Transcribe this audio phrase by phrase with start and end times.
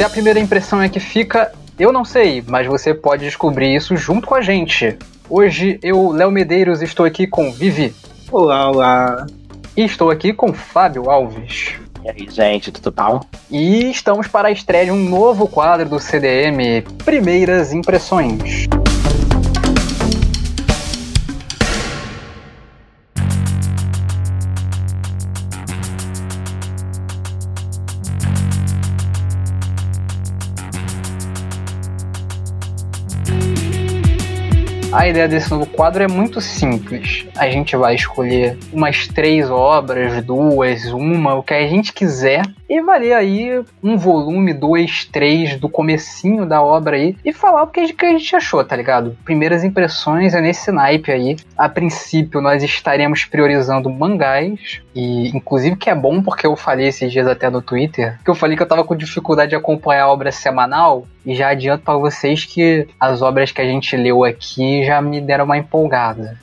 [0.00, 3.94] Se a primeira impressão é que fica, eu não sei, mas você pode descobrir isso
[3.98, 4.96] junto com a gente.
[5.28, 7.94] Hoje eu, Léo Medeiros, estou aqui com Vivi.
[8.32, 9.26] Olá, olá.
[9.76, 11.74] E estou aqui com Fábio Alves.
[12.02, 13.20] E aí, gente, tudo bom?
[13.50, 18.68] E estamos para a estreia de um novo quadro do CDM, Primeiras Impressões.
[34.92, 37.24] A ideia desse novo quadro é muito simples.
[37.36, 42.82] A gente vai escolher umas três obras, duas, uma, o que a gente quiser, e
[42.82, 47.68] vai ler aí um volume, dois, três do comecinho da obra aí e falar o
[47.68, 49.16] que a gente, achou, tá ligado?
[49.24, 51.36] Primeiras impressões é nesse naipe aí.
[51.56, 57.12] A princípio, nós estaremos priorizando mangás, e inclusive que é bom porque eu falei esses
[57.12, 60.08] dias até no Twitter, que eu falei que eu tava com dificuldade de acompanhar a
[60.08, 64.79] obra semanal, e já adianto para vocês que as obras que a gente leu aqui
[64.84, 66.38] já me deram uma empolgada.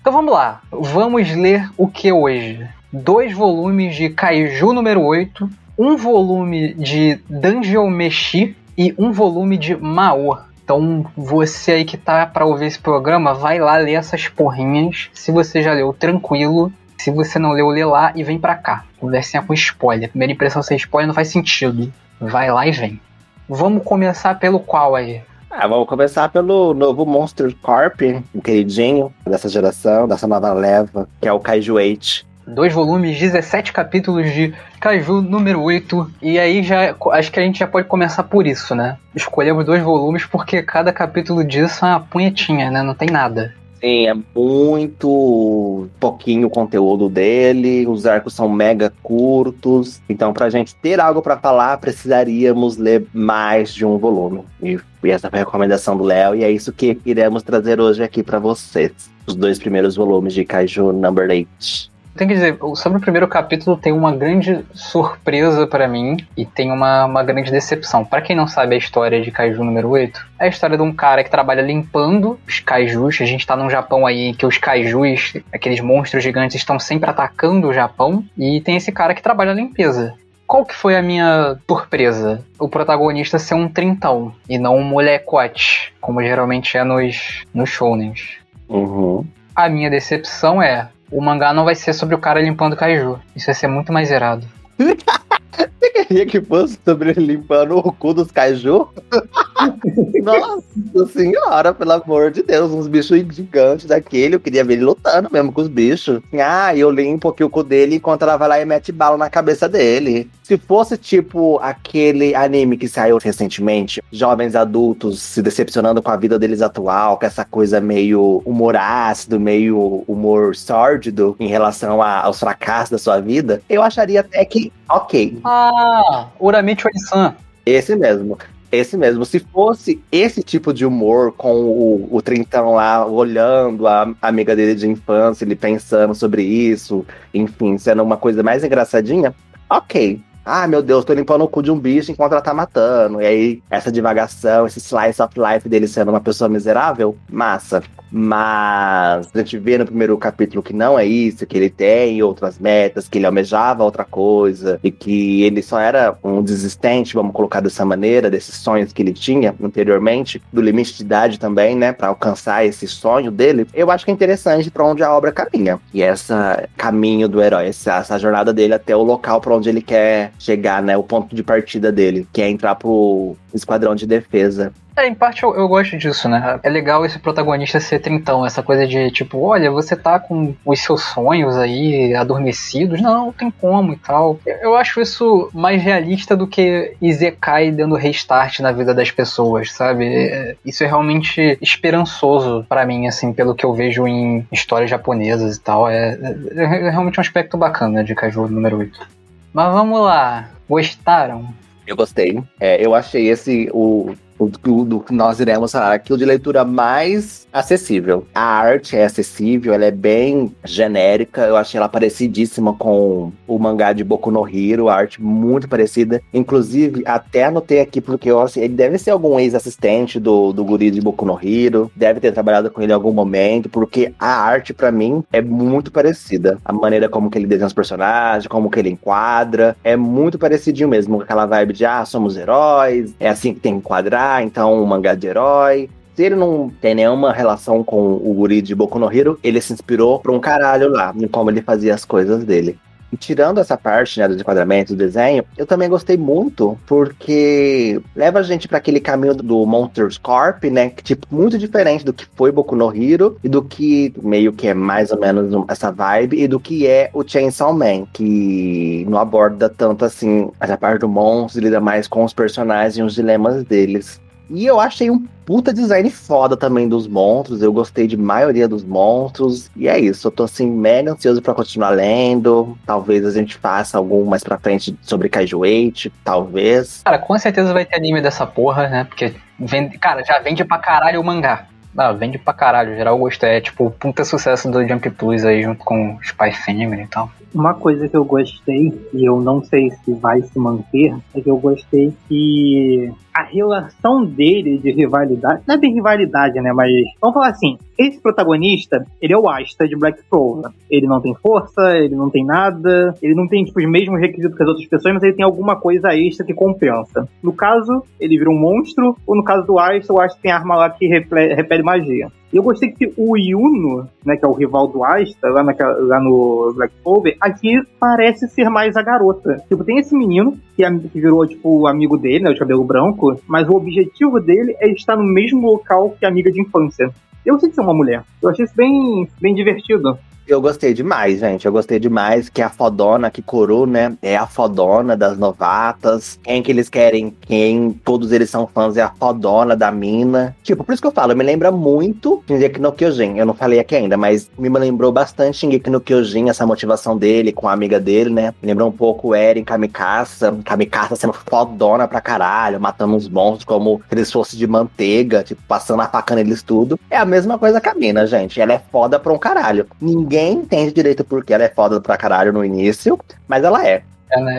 [0.00, 2.66] Então vamos lá, vamos ler o que hoje?
[2.92, 9.76] Dois volumes de Kaiju número 8, um volume de Dungeon Meshi e um volume de
[9.76, 10.38] Mao.
[10.62, 15.10] Então, você aí que tá para ouvir esse programa, vai lá ler essas porrinhas.
[15.12, 16.72] Se você já leu, tranquilo.
[16.96, 18.84] Se você não leu, lê lá e vem pra cá.
[18.98, 20.10] Conversinha com spoiler.
[20.10, 21.92] Primeira impressão sem spoiler não faz sentido.
[22.20, 23.00] Vai lá e vem.
[23.48, 25.22] Vamos começar pelo qual aí?
[25.52, 28.00] Ah, vamos começar pelo novo Monster Corp,
[28.32, 32.24] um queridinho dessa geração, dessa nova leva, que é o Kaiju 8.
[32.46, 36.08] Dois volumes, 17 capítulos de Kaiju número 8.
[36.22, 38.96] E aí já acho que a gente já pode começar por isso, né?
[39.14, 42.80] Escolhemos dois volumes porque cada capítulo disso é uma punhetinha, né?
[42.82, 43.52] Não tem nada.
[43.80, 50.02] Sim, é muito pouquinho o conteúdo dele, os arcos são mega curtos.
[50.08, 54.42] Então, pra gente ter algo para falar, precisaríamos ler mais de um volume.
[54.62, 58.02] E, e essa foi a recomendação do Léo, e é isso que iremos trazer hoje
[58.02, 58.92] aqui para vocês.
[59.26, 61.90] Os dois primeiros volumes de Kaiju Number 8.
[62.16, 66.72] Tem que dizer, sobre o primeiro capítulo tem uma grande surpresa para mim e tem
[66.72, 68.04] uma, uma grande decepção.
[68.04, 70.92] Para quem não sabe a história de Kaiju número 8, é a história de um
[70.92, 73.20] cara que trabalha limpando os kaijus.
[73.20, 77.08] A gente tá num Japão aí em que os kaijus, aqueles monstros gigantes, estão sempre
[77.08, 78.24] atacando o Japão.
[78.36, 80.14] E tem esse cara que trabalha a limpeza.
[80.46, 82.44] Qual que foi a minha surpresa?
[82.58, 88.38] O protagonista ser um trintão e não um molecote, como geralmente é nos, nos shounens.
[88.68, 89.24] Uhum.
[89.54, 93.18] A minha decepção é o mangá não vai ser sobre o cara limpando kaiju.
[93.34, 94.46] Isso vai ser muito mais zerado.
[95.52, 98.88] Você queria que fosse sobre ele limpando o cu dos kaiju?
[100.22, 104.34] Nossa senhora, pelo amor de Deus, uns bichos gigantes daquele.
[104.36, 106.20] Eu queria ver ele lutando mesmo com os bichos.
[106.34, 109.30] Ah, eu limpo aqui o cu dele enquanto ela vai lá e mete bala na
[109.30, 110.30] cabeça dele.
[110.42, 116.38] Se fosse tipo aquele anime que saiu recentemente, jovens adultos se decepcionando com a vida
[116.38, 122.40] deles atual, com essa coisa meio humor ácido, meio humor sórdido em relação a, aos
[122.40, 125.38] fracassos da sua vida, eu acharia até que ok.
[125.44, 127.34] Ah, Uramente Onisan.
[127.64, 128.38] Esse mesmo.
[128.72, 129.24] Esse mesmo.
[129.24, 134.74] Se fosse esse tipo de humor, com o, o Trintão lá olhando a amiga dele
[134.74, 139.34] de infância, ele pensando sobre isso, enfim, sendo uma coisa mais engraçadinha,
[139.68, 140.22] ok.
[140.52, 143.22] Ah, meu Deus, tô limpando o cu de um bicho enquanto ela tá matando.
[143.22, 147.84] E aí, essa divagação, esse slice of life dele sendo uma pessoa miserável, massa.
[148.10, 152.58] Mas a gente vê no primeiro capítulo que não é isso, que ele tem outras
[152.58, 157.60] metas, que ele almejava outra coisa, e que ele só era um desistente, vamos colocar
[157.60, 162.08] dessa maneira, desses sonhos que ele tinha anteriormente, do limite de idade também, né, para
[162.08, 163.66] alcançar esse sonho dele.
[163.72, 165.78] Eu acho que é interessante para onde a obra caminha.
[165.94, 169.82] E essa caminho do herói, essa, essa jornada dele até o local para onde ele
[169.82, 174.72] quer chegar, né, o ponto de partida dele, que é entrar pro esquadrão de defesa.
[174.96, 176.58] É, em parte eu, eu, gosto disso, né?
[176.62, 180.80] É legal esse protagonista ser trintão, essa coisa de tipo, olha, você tá com os
[180.80, 184.38] seus sonhos aí adormecidos, não, não tem como e tal.
[184.44, 190.06] Eu acho isso mais realista do que Izekai dando restart na vida das pessoas, sabe?
[190.06, 195.56] É, isso é realmente esperançoso para mim, assim, pelo que eu vejo em histórias japonesas
[195.56, 195.88] e tal.
[195.88, 196.18] É,
[196.52, 199.19] é, é realmente um aspecto bacana de Kaiju número 8.
[199.52, 201.48] Mas vamos lá, gostaram?
[201.86, 202.42] Eu gostei.
[202.58, 204.14] É, eu achei esse o
[204.46, 208.26] do, do que nós iremos falar aqui, o de leitura mais acessível.
[208.34, 213.92] A arte é acessível, ela é bem genérica, eu achei ela parecidíssima com o mangá
[213.92, 216.22] de Boku no Hero, a arte muito parecida.
[216.32, 220.90] Inclusive, até anotei aqui, porque eu, assim, ele deve ser algum ex-assistente do, do guri
[220.90, 224.72] de Boku no Hero, deve ter trabalhado com ele em algum momento, porque a arte,
[224.72, 226.58] para mim, é muito parecida.
[226.64, 230.88] A maneira como que ele desenha os personagens, como que ele enquadra, é muito parecidinho
[230.88, 234.86] mesmo, aquela vibe de, ah, somos heróis, é assim que tem que enquadrar, então um
[234.86, 235.88] mangá de herói.
[236.14, 239.72] Se ele não tem nenhuma relação com o guri de Boku no Hero, ele se
[239.72, 242.78] inspirou pra um caralho lá, em como ele fazia as coisas dele.
[243.12, 248.38] E tirando essa parte né, dos enquadramentos, do desenho, eu também gostei muito, porque leva
[248.38, 250.90] a gente para aquele caminho do Monsters Corp, né?
[250.90, 254.68] Que, tipo, muito diferente do que foi Boku no Hero e do que meio que
[254.68, 259.18] é mais ou menos essa vibe e do que é o Chainsaw Man, que não
[259.18, 263.64] aborda tanto assim essa parte do monstro, lida mais com os personagens e os dilemas
[263.64, 264.20] deles.
[264.50, 267.62] E eu achei um puta design foda também dos monstros.
[267.62, 269.70] Eu gostei de maioria dos monstros.
[269.76, 270.26] E é isso.
[270.26, 272.76] Eu tô assim, mega ansioso pra continuar lendo.
[272.84, 277.02] Talvez a gente faça algum mais pra frente sobre Kaiju 8, talvez.
[277.04, 279.04] Cara, com certeza vai ter anime dessa porra, né?
[279.04, 281.66] Porque, vende, cara, já vende pra caralho o mangá.
[281.96, 282.96] Ah, vende pra caralho.
[282.96, 283.50] Geral gostei.
[283.50, 287.30] É tipo, puta sucesso do Jump Plus aí junto com Spy Family e tal.
[287.52, 291.50] Uma coisa que eu gostei, e eu não sei se vai se manter, é que
[291.50, 296.72] eu gostei que a relação dele de rivalidade, não é bem rivalidade, né?
[296.72, 296.90] Mas
[297.20, 300.70] vamos falar assim: esse protagonista, ele é o Asta de Black Clover.
[300.90, 304.56] Ele não tem força, ele não tem nada, ele não tem tipo, os mesmos requisitos
[304.56, 307.28] que as outras pessoas, mas ele tem alguma coisa extra que compensa.
[307.42, 310.76] No caso, ele vira um monstro, ou no caso do Asta, o Asta tem arma
[310.76, 312.28] lá que repele magia.
[312.52, 316.20] Eu gostei que o Yuno, né, que é o rival do Asta, lá, naquela, lá
[316.20, 319.62] no Black Clover, aqui parece ser mais a garota.
[319.68, 323.40] Tipo, tem esse menino que, é, que virou, tipo, amigo dele, né, de cabelo branco,
[323.46, 327.10] mas o objetivo dele é estar no mesmo local que a amiga de infância.
[327.46, 328.24] Eu sei que ser uma mulher.
[328.42, 330.18] Eu achei isso bem, bem divertido.
[330.50, 331.64] Eu gostei demais, gente.
[331.64, 334.16] Eu gostei demais que a fodona que corou, né?
[334.20, 336.40] É a fodona das novatas.
[336.42, 340.56] Quem que eles querem, quem todos eles são fãs, é a fodona da mina.
[340.60, 343.38] Tipo, por isso que eu falo, me lembra muito Shingeki no Kyojin.
[343.38, 347.52] Eu não falei aqui ainda, mas me lembrou bastante Shingeki no Kyojin, essa motivação dele
[347.52, 348.52] com a amiga dele, né?
[348.60, 350.58] Me lembrou um pouco o Eren Kamikasa.
[350.64, 355.62] Kamikasa sendo fodona pra caralho, matando uns monstros como se eles fossem de manteiga, tipo,
[355.68, 356.98] passando a faca neles tudo.
[357.08, 358.60] É a mesma coisa que a mina, gente.
[358.60, 359.86] Ela é foda pra um caralho.
[360.00, 364.02] Ninguém ninguém entende direito porque ela é foda pra caralho no início, mas ela é.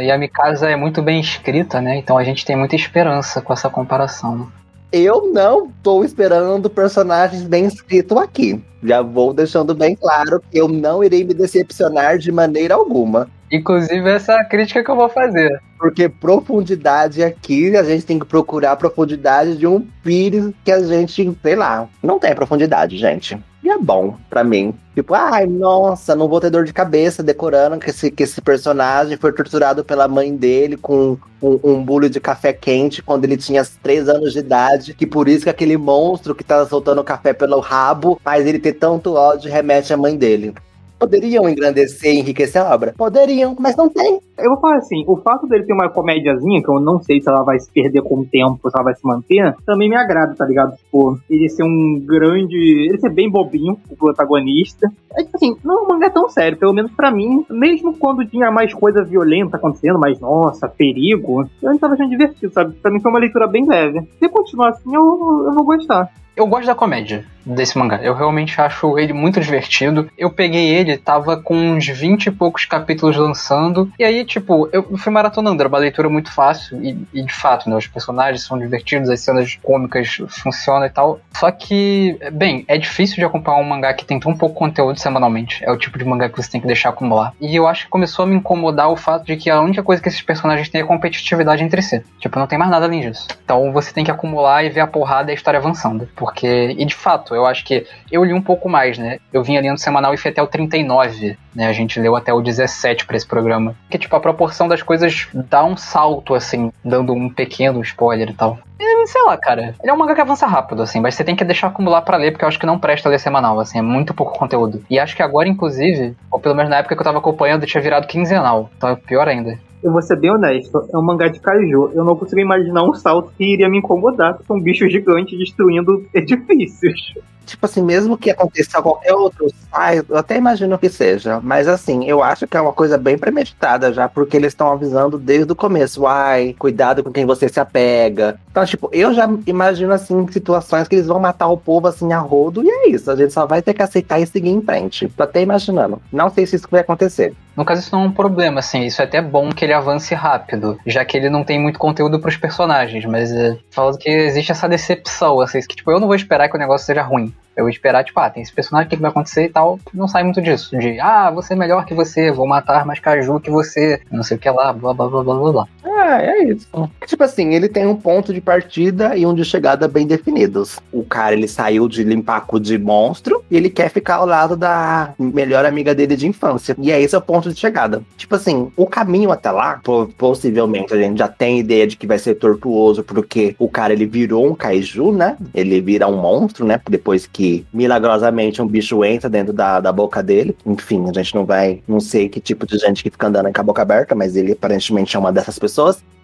[0.01, 1.97] E a Mikasa é muito bem escrita, né?
[1.97, 4.51] Então a gente tem muita esperança com essa comparação.
[4.91, 8.61] Eu não tô esperando personagens bem escritos aqui.
[8.83, 13.29] Já vou deixando bem claro que eu não irei me decepcionar de maneira alguma.
[13.51, 15.61] Inclusive, essa é a crítica que eu vou fazer.
[15.77, 20.81] Porque profundidade aqui, a gente tem que procurar a profundidade de um pires que a
[20.81, 23.37] gente, sei lá, não tem profundidade, gente.
[23.63, 24.73] E é bom para mim.
[24.95, 29.17] Tipo, ai, nossa, não vou ter dor de cabeça decorando que esse, que esse personagem
[29.17, 33.63] foi torturado pela mãe dele com um, um bule de café quente quando ele tinha
[33.83, 34.93] 3 anos de idade.
[34.93, 38.73] Que por isso que aquele monstro que tá soltando café pelo rabo faz ele ter
[38.73, 40.55] tanto ódio remete à mãe dele.
[41.01, 42.93] Poderiam engrandecer e enriquecer a obra?
[42.95, 44.19] Poderiam, mas não tem.
[44.37, 47.27] Eu vou falar assim, o fato dele ter uma comédiazinha, que eu não sei se
[47.27, 50.35] ela vai se perder com o tempo, se ela vai se manter, também me agrada,
[50.35, 50.75] tá ligado?
[50.77, 52.55] Tipo, ele ser um grande.
[52.55, 54.91] Ele ser bem bobinho, o protagonista.
[55.15, 58.23] É tipo assim, não é um mangá tão sério, pelo menos para mim, mesmo quando
[58.23, 62.75] tinha mais coisa violenta acontecendo, mais, nossa, perigo, eu ainda tava achando divertido, sabe?
[62.75, 64.07] Pra mim foi uma leitura bem leve.
[64.19, 66.11] Se continuar assim, eu, eu vou gostar.
[66.35, 67.99] Eu gosto da comédia desse mangá.
[68.01, 70.09] Eu realmente acho ele muito divertido.
[70.17, 73.91] Eu peguei ele, tava com uns 20 e poucos capítulos lançando.
[73.97, 75.61] E aí, tipo, eu fui maratonando.
[75.61, 76.83] Era uma leitura muito fácil.
[76.83, 77.75] E, e de fato, né?
[77.75, 81.19] Os personagens são divertidos, as cenas cômicas funcionam e tal.
[81.33, 85.63] Só que, bem, é difícil de acompanhar um mangá que tem tão pouco conteúdo semanalmente.
[85.63, 87.33] É o tipo de mangá que você tem que deixar acumular.
[87.39, 90.01] E eu acho que começou a me incomodar o fato de que a única coisa
[90.01, 92.03] que esses personagens têm é competitividade entre si.
[92.19, 93.27] Tipo, não tem mais nada além disso.
[93.43, 96.07] Então você tem que acumular e ver a porrada e a história avançando.
[96.15, 99.19] Porque, e de fato, eu acho que eu li um pouco mais, né?
[99.31, 101.67] Eu vinha lendo semanal e fui até o 39, né?
[101.67, 103.75] A gente leu até o 17 para esse programa.
[103.89, 108.33] Que, tipo, a proporção das coisas dá um salto, assim, dando um pequeno spoiler e
[108.33, 108.59] tal.
[108.79, 109.75] E, sei lá, cara.
[109.81, 112.17] Ele é um manga que avança rápido, assim, mas você tem que deixar acumular para
[112.17, 114.83] ler, porque eu acho que não presta ler semanal, assim, é muito pouco conteúdo.
[114.89, 117.81] E acho que agora, inclusive, ou pelo menos na época que eu tava acompanhando, tinha
[117.81, 118.69] virado quinzenal.
[118.77, 121.91] Então é pior ainda eu vou ser bem honesto, é um mangá de kaiju.
[121.93, 126.05] Eu não consigo imaginar um salto que iria me incomodar, que são bichos gigantes destruindo
[126.13, 127.13] edifícios.
[127.45, 131.39] Tipo assim, mesmo que aconteça qualquer outro sai, eu até imagino que seja.
[131.41, 135.17] Mas assim, eu acho que é uma coisa bem premeditada já, porque eles estão avisando
[135.17, 136.05] desde o começo.
[136.05, 138.39] Ai, cuidado com quem você se apega.
[138.51, 142.19] Então, tipo, eu já imagino assim, situações que eles vão matar o povo assim a
[142.19, 143.09] rodo, e é isso.
[143.09, 145.07] A gente só vai ter que aceitar e seguir em frente.
[145.15, 146.01] Tô até imaginando.
[146.11, 147.33] Não sei se isso vai acontecer.
[147.55, 148.85] No caso, isso não é um problema, assim.
[148.85, 152.19] Isso é até bom que ele avance rápido, já que ele não tem muito conteúdo
[152.19, 153.05] pros personagens.
[153.05, 156.55] Mas é, falando que existe essa decepção, assim, que tipo, eu não vou esperar que
[156.55, 157.30] o negócio seja ruim.
[157.55, 159.77] Eu esperar, tipo, ah, tem esse personagem, o que, que vai acontecer e tal.
[159.93, 160.77] Não sai muito disso.
[160.77, 164.37] De, ah, você é melhor que você, vou matar mais caju que você, não sei
[164.37, 165.67] o que lá, blá blá blá blá blá
[165.97, 166.67] Ah, é isso.
[167.05, 170.79] Tipo assim, ele tem um ponto de partida e um de chegada bem definidos.
[170.91, 174.55] O cara, ele saiu de limpar cu de monstro e ele quer ficar ao lado
[174.55, 176.75] da melhor amiga dele de infância.
[176.79, 178.01] E é esse é o ponto de chegada.
[178.15, 179.81] Tipo assim, o caminho até lá,
[180.17, 184.05] possivelmente a gente já tem ideia de que vai ser tortuoso, porque o cara, ele
[184.05, 185.37] virou um kaiju, né?
[185.53, 186.79] Ele vira um monstro, né?
[186.89, 190.55] Depois que milagrosamente um bicho entra dentro da, da boca dele.
[190.65, 193.61] Enfim, a gente não vai, não sei que tipo de gente que fica andando com
[193.61, 195.80] a boca aberta, mas ele aparentemente é uma dessas pessoas.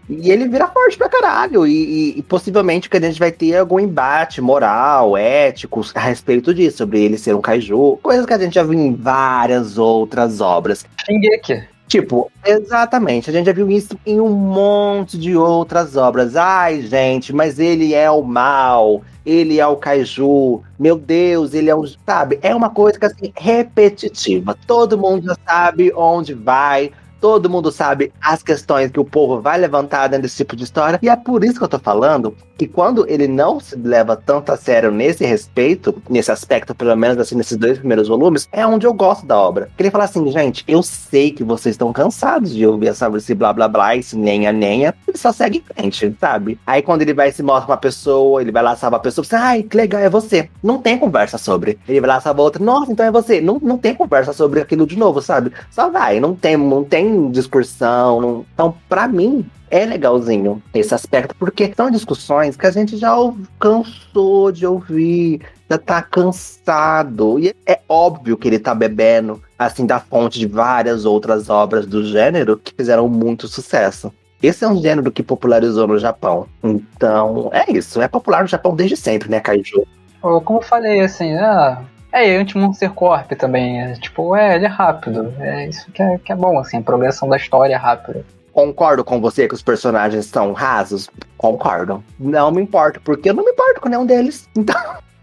[0.10, 1.68] E ele vira forte pra caralho.
[1.68, 6.54] E, e, e, possivelmente que a gente vai ter algum embate moral, ético a respeito
[6.54, 8.00] disso, sobre ele ser um kaiju.
[8.02, 10.86] Coisas que a gente já viu em várias outras obras.
[11.06, 11.68] Shingeki.
[11.88, 13.30] Tipo, exatamente.
[13.30, 16.36] A gente já viu isso em um monte de outras obras.
[16.36, 19.02] Ai, gente, mas ele é o mal.
[19.26, 20.62] Ele é o kaiju.
[20.78, 21.86] Meu Deus, ele é um.
[22.06, 22.40] Sabe?
[22.42, 24.58] É uma coisa que, assim, repetitiva.
[24.68, 29.58] Todo mundo já sabe onde vai Todo mundo sabe as questões que o povo vai
[29.58, 31.00] levantar dentro desse tipo de história.
[31.02, 34.52] E é por isso que eu tô falando que quando ele não se leva tanto
[34.52, 38.88] a sério nesse respeito, nesse aspecto, pelo menos assim, nesses dois primeiros volumes, é onde
[38.88, 39.70] eu gosto da obra.
[39.78, 43.36] Que ele fala assim, gente, eu sei que vocês estão cansados de ouvir essa, esse
[43.36, 44.94] blá blá blá, esse nenha nenha.
[45.08, 46.60] Ele só segue em frente, sabe?
[46.66, 49.24] Aí quando ele vai se mostra com uma pessoa, ele vai lá salvar a pessoa,
[49.24, 50.50] você, ai, que legal, é você.
[50.64, 51.78] Não tem conversa sobre.
[51.88, 53.40] Ele vai lá salvar outra, nossa, então é você.
[53.40, 55.52] Não, não tem conversa sobre aquilo de novo, sabe?
[55.70, 58.22] Só vai, não tem, não tem discussão.
[58.22, 58.46] Não...
[58.54, 63.16] Então, para mim, é legalzinho esse aspecto, porque são discussões que a gente já
[63.60, 67.40] cansou de ouvir, já tá cansado.
[67.40, 72.04] E é óbvio que ele tá bebendo, assim, da fonte de várias outras obras do
[72.04, 74.12] gênero que fizeram muito sucesso.
[74.42, 76.48] Esse é um gênero que popularizou no Japão.
[76.64, 78.02] Então, é isso.
[78.02, 79.84] É popular no Japão desde sempre, né, Kaiju?
[80.22, 83.82] Como eu falei, assim, ah, é, e Anti-Monster Corp também.
[83.82, 85.34] É, tipo, é, ele é rápido.
[85.40, 88.24] É isso que é, que é bom, assim, a progressão da história é rápida.
[88.52, 91.10] Concordo com você que os personagens são rasos?
[91.38, 92.04] Concordo.
[92.20, 94.50] Não me importo, porque eu não me importo com nenhum deles.
[94.58, 94.76] Então.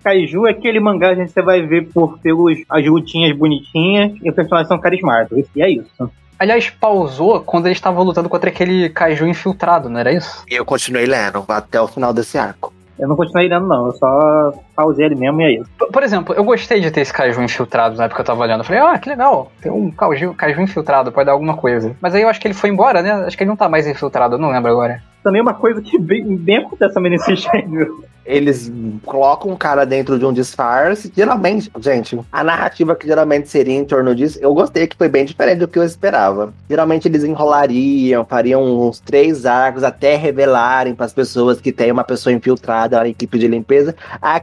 [0.05, 4.37] Kaiju é aquele mangá que você vai ver por pelos as lutinhas bonitinhas e os
[4.37, 5.47] personagens são carismáticos.
[5.57, 6.11] E é isso.
[6.39, 10.45] Aliás, pausou quando ele estava lutando contra aquele Kaiju infiltrado, não era isso?
[10.47, 12.71] E eu continuei lendo até o final desse arco.
[12.99, 13.87] Eu não continuei lendo, não.
[13.87, 15.71] Eu só pausei ele mesmo e é isso.
[15.79, 18.43] Por, por, exemplo, eu gostei de ter esse caju infiltrado na época que eu tava
[18.43, 18.61] olhando.
[18.61, 19.51] Eu falei, ah, que legal.
[19.61, 21.97] Tem um caju, caju infiltrado, pode dar alguma coisa.
[22.01, 23.13] Mas aí eu acho que ele foi embora, né?
[23.13, 25.03] Acho que ele não tá mais infiltrado, eu não lembro agora.
[25.23, 28.73] Também é uma coisa que bem, bem acontece também nesse gênero eles
[29.05, 31.13] colocam um cara dentro de um disfarce.
[31.15, 35.25] Geralmente, gente, a narrativa que geralmente seria em torno disso, eu gostei que foi bem
[35.25, 36.53] diferente do que eu esperava.
[36.69, 42.05] Geralmente eles enrolariam, fariam uns três arcos até revelarem para as pessoas que tem uma
[42.05, 43.95] pessoa infiltrada na equipe de limpeza.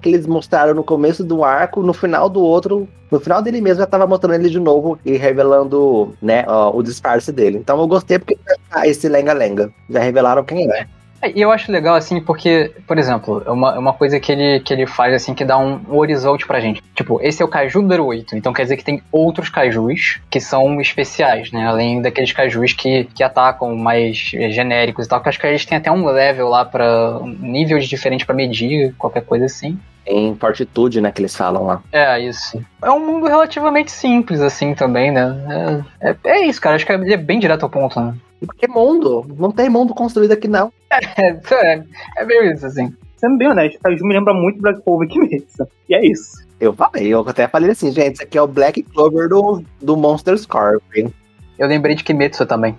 [0.01, 3.79] Que eles mostraram no começo do arco, no final do outro, no final dele mesmo
[3.79, 7.57] já tava mostrando ele de novo e revelando, né, ó, o disfarce dele.
[7.57, 8.37] Então eu gostei porque
[8.71, 9.71] ah, esse lenga-lenga.
[9.89, 10.87] Já revelaram quem é.
[11.21, 14.31] É, e eu acho legal, assim, porque, por exemplo, é uma, é uma coisa que
[14.31, 16.81] ele, que ele faz, assim, que dá um, um horizonte pra gente.
[16.95, 20.39] Tipo, esse é o Kaiju número 8, então quer dizer que tem outros Kaijus que
[20.39, 21.67] são especiais, né?
[21.67, 25.77] Além daqueles Kaijus que, que atacam mais genéricos e tal, que acho que eles têm
[25.77, 27.19] até um level lá pra.
[27.21, 29.77] um nível diferente para medir, qualquer coisa assim.
[30.05, 31.83] Em fortitude, né, que eles falam lá.
[31.91, 32.59] É, isso.
[32.81, 35.83] É um mundo relativamente simples, assim, também, né?
[36.01, 36.75] É, é, é isso, cara.
[36.75, 38.15] Acho que ele é bem direto ao ponto, né?
[38.57, 39.25] Que mundo?
[39.37, 40.71] Não tem mundo construído aqui, não.
[41.17, 41.83] É, é,
[42.17, 42.93] é meio isso, assim.
[43.21, 45.67] Sendo bem honesto, Kaiju me lembra muito Black Clover que Kimetsu.
[45.87, 46.43] E é isso.
[46.59, 49.95] Eu falei, eu até falei assim, gente, isso aqui é o Black Clover do, do
[49.95, 51.09] Monster Scorpion.
[51.57, 52.75] Eu lembrei de Kimetsu também.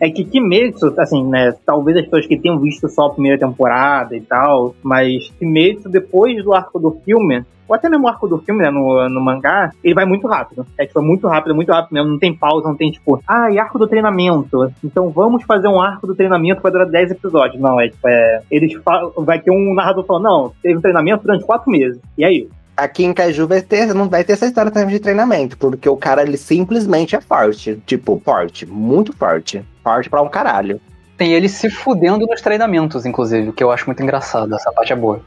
[0.00, 4.16] É que Kimetsu, assim, né, talvez as pessoas que tenham visto só a primeira temporada
[4.16, 8.38] e tal, mas Kimetsu, depois do arco do filme, ou até mesmo o arco do
[8.38, 10.66] filme, né, no, no mangá, ele vai muito rápido.
[10.78, 12.10] É tipo, é muito rápido, muito rápido mesmo.
[12.10, 14.72] Não tem pausa, não tem tipo, ah, e arco do treinamento.
[14.84, 17.60] Então vamos fazer um arco do treinamento que vai durar 10 episódios.
[17.60, 18.42] Não, é tipo, é.
[18.50, 18.72] Eles
[19.18, 22.00] vai ter um narrador falando, não, teve um treinamento durante 4 meses.
[22.16, 22.48] E aí?
[22.76, 25.96] Aqui em Kaiju vai ter, não vai ter essa história também de treinamento, porque o
[25.96, 27.80] cara ele simplesmente é forte.
[27.86, 29.64] Tipo, forte, muito forte.
[29.86, 30.80] Forte pra um caralho.
[31.16, 34.52] Tem ele se fudendo nos treinamentos, inclusive, que eu acho muito engraçado.
[34.52, 35.20] Essa parte é boa.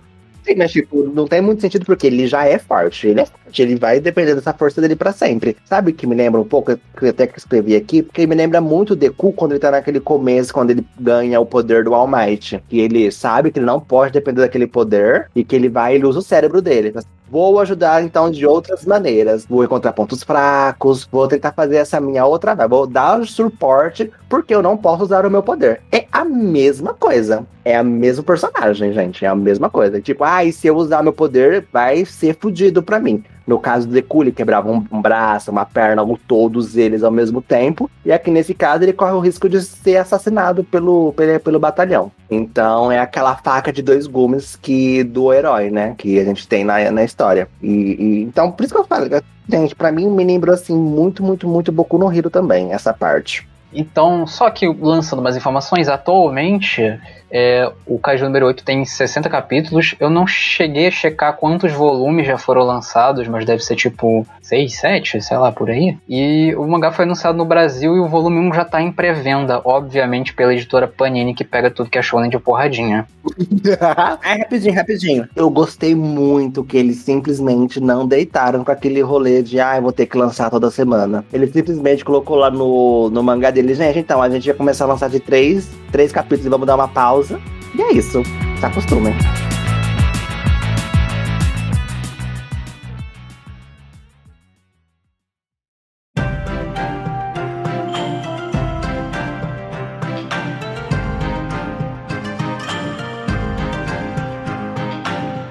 [0.44, 3.08] Sim, mas tipo, não tem muito sentido porque ele já é forte.
[3.08, 5.56] Ele é forte, ele vai depender dessa força dele pra sempre.
[5.64, 8.60] Sabe que me lembra um pouco, que eu até que escrevi aqui, porque me lembra
[8.60, 12.06] muito o Deku quando ele tá naquele começo, quando ele ganha o poder do All
[12.06, 12.62] Might.
[12.68, 16.04] Que ele sabe que ele não pode depender daquele poder e que ele vai e
[16.04, 16.94] usa o cérebro dele.
[17.32, 19.46] Vou ajudar então de outras maneiras.
[19.46, 22.56] Vou encontrar pontos fracos, vou tentar fazer essa minha outra.
[22.68, 25.82] Vou dar suporte porque eu não posso usar o meu poder.
[25.92, 27.46] É a mesma coisa.
[27.64, 29.24] É a mesmo personagem, gente.
[29.24, 30.02] É a mesma coisa.
[30.02, 33.24] Tipo, ah, e se eu usar meu poder, vai ser fudido pra mim.
[33.50, 37.10] No caso do Deku, ele quebrava um, um, braço, uma perna, ou todos eles ao
[37.10, 37.90] mesmo tempo.
[38.06, 42.12] E aqui nesse caso, ele corre o risco de ser assassinado pelo, pelo, pelo batalhão.
[42.30, 45.96] Então é aquela faca de dois gumes que do herói, né?
[45.98, 47.50] Que a gente tem na, na história.
[47.60, 49.10] E, e então, por isso que eu falo,
[49.50, 53.50] gente, pra mim me lembrou assim muito, muito, muito Boku no Hero também, essa parte.
[53.74, 57.00] Então, só que lançando mais informações, atualmente
[57.32, 59.96] é, o Kaiju número 8 tem 60 capítulos.
[60.00, 64.74] Eu não cheguei a checar quantos volumes já foram lançados, mas deve ser tipo 6,
[64.74, 65.98] 7, sei lá, por aí.
[66.08, 69.62] E o mangá foi anunciado no Brasil e o volume 1 já tá em pré-venda,
[69.64, 73.08] obviamente pela editora Panini, que pega tudo que é shonen de porradinha.
[74.24, 75.30] é, rapidinho, rapidinho.
[75.36, 79.92] Eu gostei muito que eles simplesmente não deitaram com aquele rolê de, ah, eu vou
[79.92, 81.24] ter que lançar toda semana.
[81.32, 84.88] Ele simplesmente colocou lá no, no mangá dele, gente, então, a gente vai começar a
[84.88, 87.40] lançar de três, três capítulos e vamos dar uma pausa pausa.
[87.76, 88.24] E é isso.
[88.60, 89.14] Se acostumem.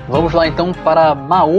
[0.08, 1.50] Vamos lá então para Mao,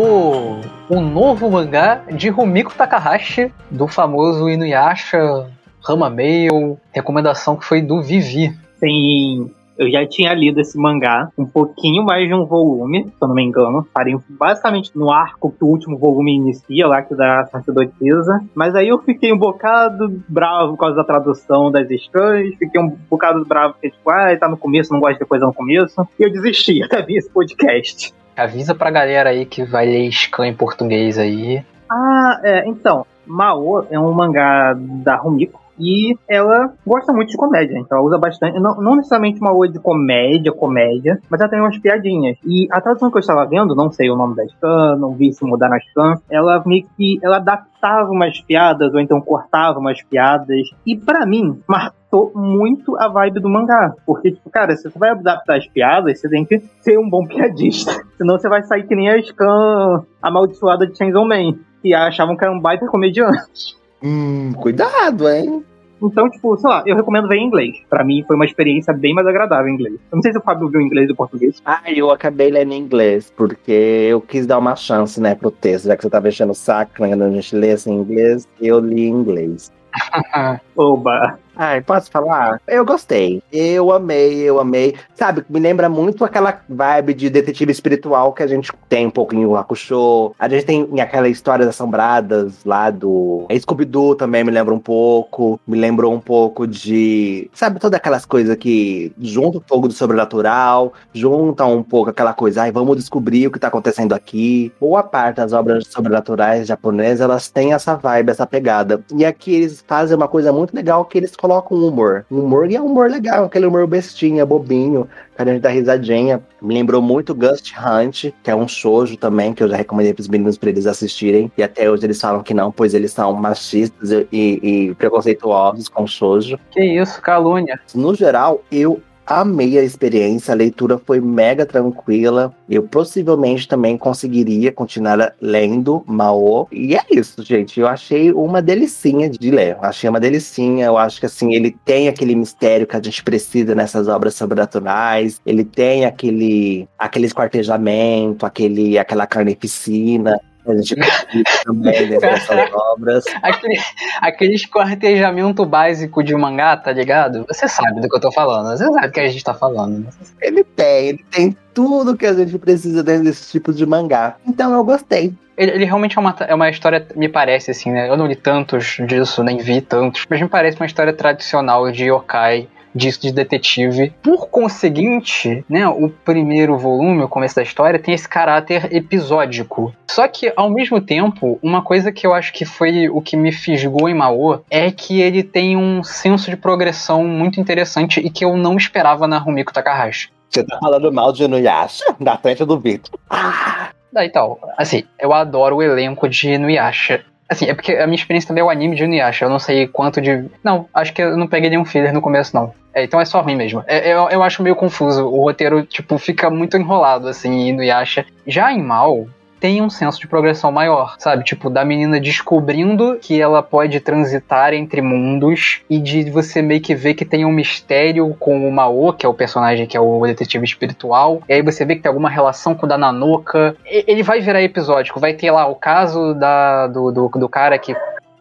[0.89, 5.49] o novo mangá de Rumiko Takahashi, do famoso Inuyasha,
[5.81, 8.55] Rama Mail, recomendação que foi do Vivi.
[8.79, 13.27] Tem eu já tinha lido esse mangá, um pouquinho mais de um volume, se eu
[13.29, 13.87] não me engano.
[13.93, 18.41] Parei basicamente no arco que o último volume inicia, lá que da sacerdotisa.
[18.53, 22.55] Mas aí eu fiquei um bocado bravo por causa da tradução das estranhas.
[22.55, 25.53] Fiquei um bocado bravo porque, tipo, ah, tá no começo, não gosto de coisa no
[25.53, 26.05] começo.
[26.19, 28.13] E eu desisti, até vi esse podcast.
[28.35, 31.63] Avisa pra galera aí que vai ler Scan em português aí.
[31.89, 33.05] Ah, é, então.
[33.25, 38.17] Mao é um mangá da Rumiko, e ela gosta muito de comédia, então ela usa
[38.17, 42.37] bastante, não, não necessariamente uma oi de comédia, comédia, mas ela tem umas piadinhas.
[42.45, 45.31] E a tradução que eu estava vendo, não sei o nome da scan, não vi
[45.31, 50.01] se mudar na scan, ela meio que ela adaptava umas piadas ou então cortava umas
[50.03, 50.69] piadas.
[50.85, 53.93] E para mim, matou muito a vibe do mangá.
[54.05, 57.25] Porque, tipo, cara, se você vai adaptar as piadas, você tem que ser um bom
[57.25, 57.91] piadista.
[58.17, 62.43] Senão você vai sair que nem a Scan amaldiçoada de Chainsaw Man, que achavam que
[62.43, 63.78] era um baita comediante.
[64.01, 65.63] Hum, cuidado, hein?
[66.01, 67.75] Então, tipo, sei lá, eu recomendo ver em inglês.
[67.89, 69.95] Pra mim foi uma experiência bem mais agradável em inglês.
[70.11, 71.61] Eu não sei se o Fábio viu inglês e português.
[71.65, 75.87] Ah, eu acabei lendo em inglês, porque eu quis dar uma chance, né, pro texto.
[75.87, 79.07] Já que você tava enchendo o saco quando a gente lesse em inglês, eu li
[79.07, 79.71] em inglês.
[80.77, 81.37] Oba!
[81.61, 82.61] Ai, posso falar?
[82.65, 83.43] Eu gostei.
[83.51, 84.95] Eu amei, eu amei.
[85.13, 89.35] Sabe, me lembra muito aquela vibe de detetive espiritual que a gente tem um pouco
[89.35, 90.33] em Hakusho.
[90.39, 95.59] A gente tem aquela histórias assombradas lá do Scooby-Doo também me lembra um pouco.
[95.67, 100.93] Me lembrou um pouco de, sabe, todas aquelas coisas que juntam um pouco do sobrenatural,
[101.13, 104.71] juntam um pouco aquela coisa, ai, vamos descobrir o que tá acontecendo aqui.
[104.79, 109.03] Boa parte das obras sobrenaturais japonesas, elas têm essa vibe, essa pegada.
[109.13, 112.25] E aqui eles fazem uma coisa muito legal que eles colocam humor.
[112.29, 115.69] Um humor e é um humor legal, aquele humor bestinha, bobinho, que a gente dá
[115.69, 116.41] risadinha.
[116.61, 120.27] Me lembrou muito Ghost Hunt, que é um shoujo também, que eu já recomendei pros
[120.27, 121.51] meninos pra eles assistirem.
[121.57, 126.05] E até hoje eles falam que não, pois eles são machistas e, e preconceituosos com
[126.05, 126.59] shoujo.
[126.71, 127.79] Que isso, calúnia.
[127.95, 132.51] No geral, eu amei a experiência, a leitura foi mega tranquila.
[132.67, 136.67] Eu possivelmente também conseguiria continuar lendo Mao.
[136.71, 137.79] E é isso, gente.
[137.79, 139.77] Eu achei uma delicinha de ler.
[139.81, 140.87] Achei uma delicinha.
[140.87, 145.39] Eu acho que assim, ele tem aquele mistério que a gente precisa nessas obras sobrenaturais.
[145.45, 150.39] Ele tem aquele aquele esquartejamento, aquele aquela carnificina.
[150.65, 153.25] A gente precisa também dessas obras.
[153.41, 153.79] Aquele,
[154.21, 157.45] aquele esquartejamento básico de mangá, tá ligado?
[157.47, 158.77] Você sabe do que eu tô falando.
[158.77, 160.07] Você sabe do que a gente tá falando.
[160.41, 164.35] Ele tem, ele tem tudo que a gente precisa dentro desse tipo de mangá.
[164.45, 165.33] Então eu gostei.
[165.57, 168.09] Ele, ele, realmente é uma, é uma história, me parece assim, né?
[168.09, 172.05] Eu não li tantos disso, nem vi tantos, mas me parece uma história tradicional de
[172.05, 174.13] yokai disso de detetive.
[174.21, 179.93] Por conseguinte, né, o primeiro volume, o começo da história, tem esse caráter episódico.
[180.09, 183.51] Só que, ao mesmo tempo, uma coisa que eu acho que foi o que me
[183.51, 188.43] fisgou em Mao é que ele tem um senso de progressão muito interessante e que
[188.43, 190.29] eu não esperava na Rumiko Takahashi.
[190.49, 192.03] Você tá falando mal de Inuyasha?
[192.19, 193.19] Na frente do Vitor.
[193.29, 193.89] Ah!
[194.11, 197.23] Daí tal, assim, eu adoro o elenco de Inuyasha.
[197.49, 199.45] Assim, é porque a minha experiência também é o anime de Inuyasha.
[199.45, 200.45] Eu não sei quanto de.
[200.63, 202.71] Não, acho que eu não peguei nenhum filler no começo, não.
[202.93, 203.83] É, então é só ruim mesmo.
[203.87, 205.25] É, eu, eu acho meio confuso.
[205.25, 208.25] O roteiro, tipo, fica muito enrolado, assim, em Inuyasha.
[208.45, 209.25] Já em Mal,
[209.59, 211.43] tem um senso de progressão maior, sabe?
[211.43, 216.95] Tipo, da menina descobrindo que ela pode transitar entre mundos e de você meio que
[216.95, 220.25] ver que tem um mistério com o Mao, que é o personagem que é o
[220.25, 223.75] detetive espiritual, e aí você vê que tem alguma relação com o da Nanoka.
[223.85, 227.95] Ele vai virar episódico, vai ter lá o caso da, do, do, do cara que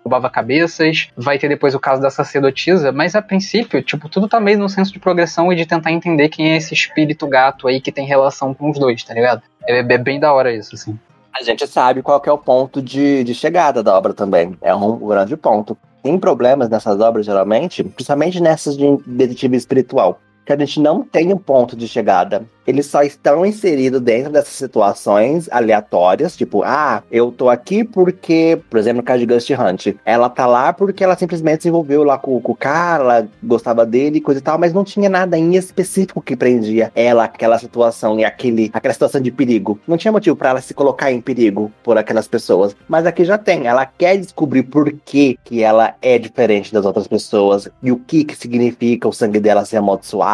[0.04, 4.40] roubava cabeças, vai ter depois o caso da sacerdotisa, mas a princípio, tipo, tudo tá
[4.40, 7.80] meio no senso de progressão e de tentar entender quem é esse espírito gato aí
[7.80, 9.42] que tem relação com os dois, tá ligado?
[9.68, 10.98] É, é bem da hora isso, assim
[11.38, 14.56] a gente sabe qual é o ponto de, de chegada da obra também.
[14.60, 15.76] É um grande ponto.
[16.02, 21.30] Tem problemas nessas obras, geralmente, principalmente nessas de detetive espiritual, que a gente não tem
[21.30, 27.32] um ponto de chegada eles só estão inseridos dentro dessas situações aleatórias, tipo, ah, eu
[27.32, 31.16] tô aqui porque, por exemplo, no caso de Ghost Hunt, ela tá lá porque ela
[31.16, 34.74] simplesmente se envolveu lá com, com o cara, ela gostava dele, coisa e tal, mas
[34.74, 39.30] não tinha nada em específico que prendia ela aquela situação e aquele, aquela situação de
[39.30, 39.80] perigo.
[39.88, 42.76] Não tinha motivo para ela se colocar em perigo por aquelas pessoas.
[42.86, 47.08] Mas aqui já tem, ela quer descobrir por que, que ela é diferente das outras
[47.08, 50.28] pessoas e o que que significa o sangue dela ser amaldiçoado,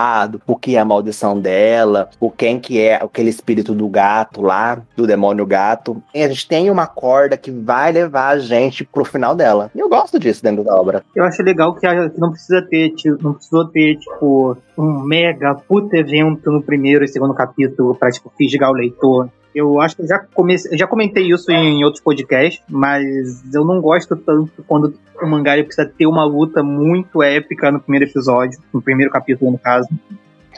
[0.46, 4.82] o que é a maldição dela, o quem que é aquele espírito do gato lá,
[4.96, 6.02] do demônio gato.
[6.14, 9.70] E a gente tem uma corda que vai levar a gente pro final dela.
[9.74, 11.02] E eu gosto disso dentro da obra.
[11.14, 11.86] Eu acho legal que
[12.18, 17.08] não precisa ter, tipo, não precisou ter, tipo, um mega puta evento no primeiro e
[17.08, 19.28] segundo capítulo pra, tipo, fisgar o leitor.
[19.54, 23.80] Eu acho que eu já, comecei, já comentei isso em outros podcasts, mas eu não
[23.80, 28.82] gosto tanto quando o mangá precisa ter uma luta muito épica no primeiro episódio, no
[28.82, 29.88] primeiro capítulo, no caso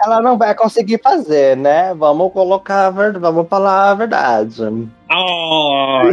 [0.02, 1.94] ela não vai conseguir fazer, né?
[1.94, 4.62] Vamos colocar, vamos falar a verdade.
[5.10, 6.02] Oh,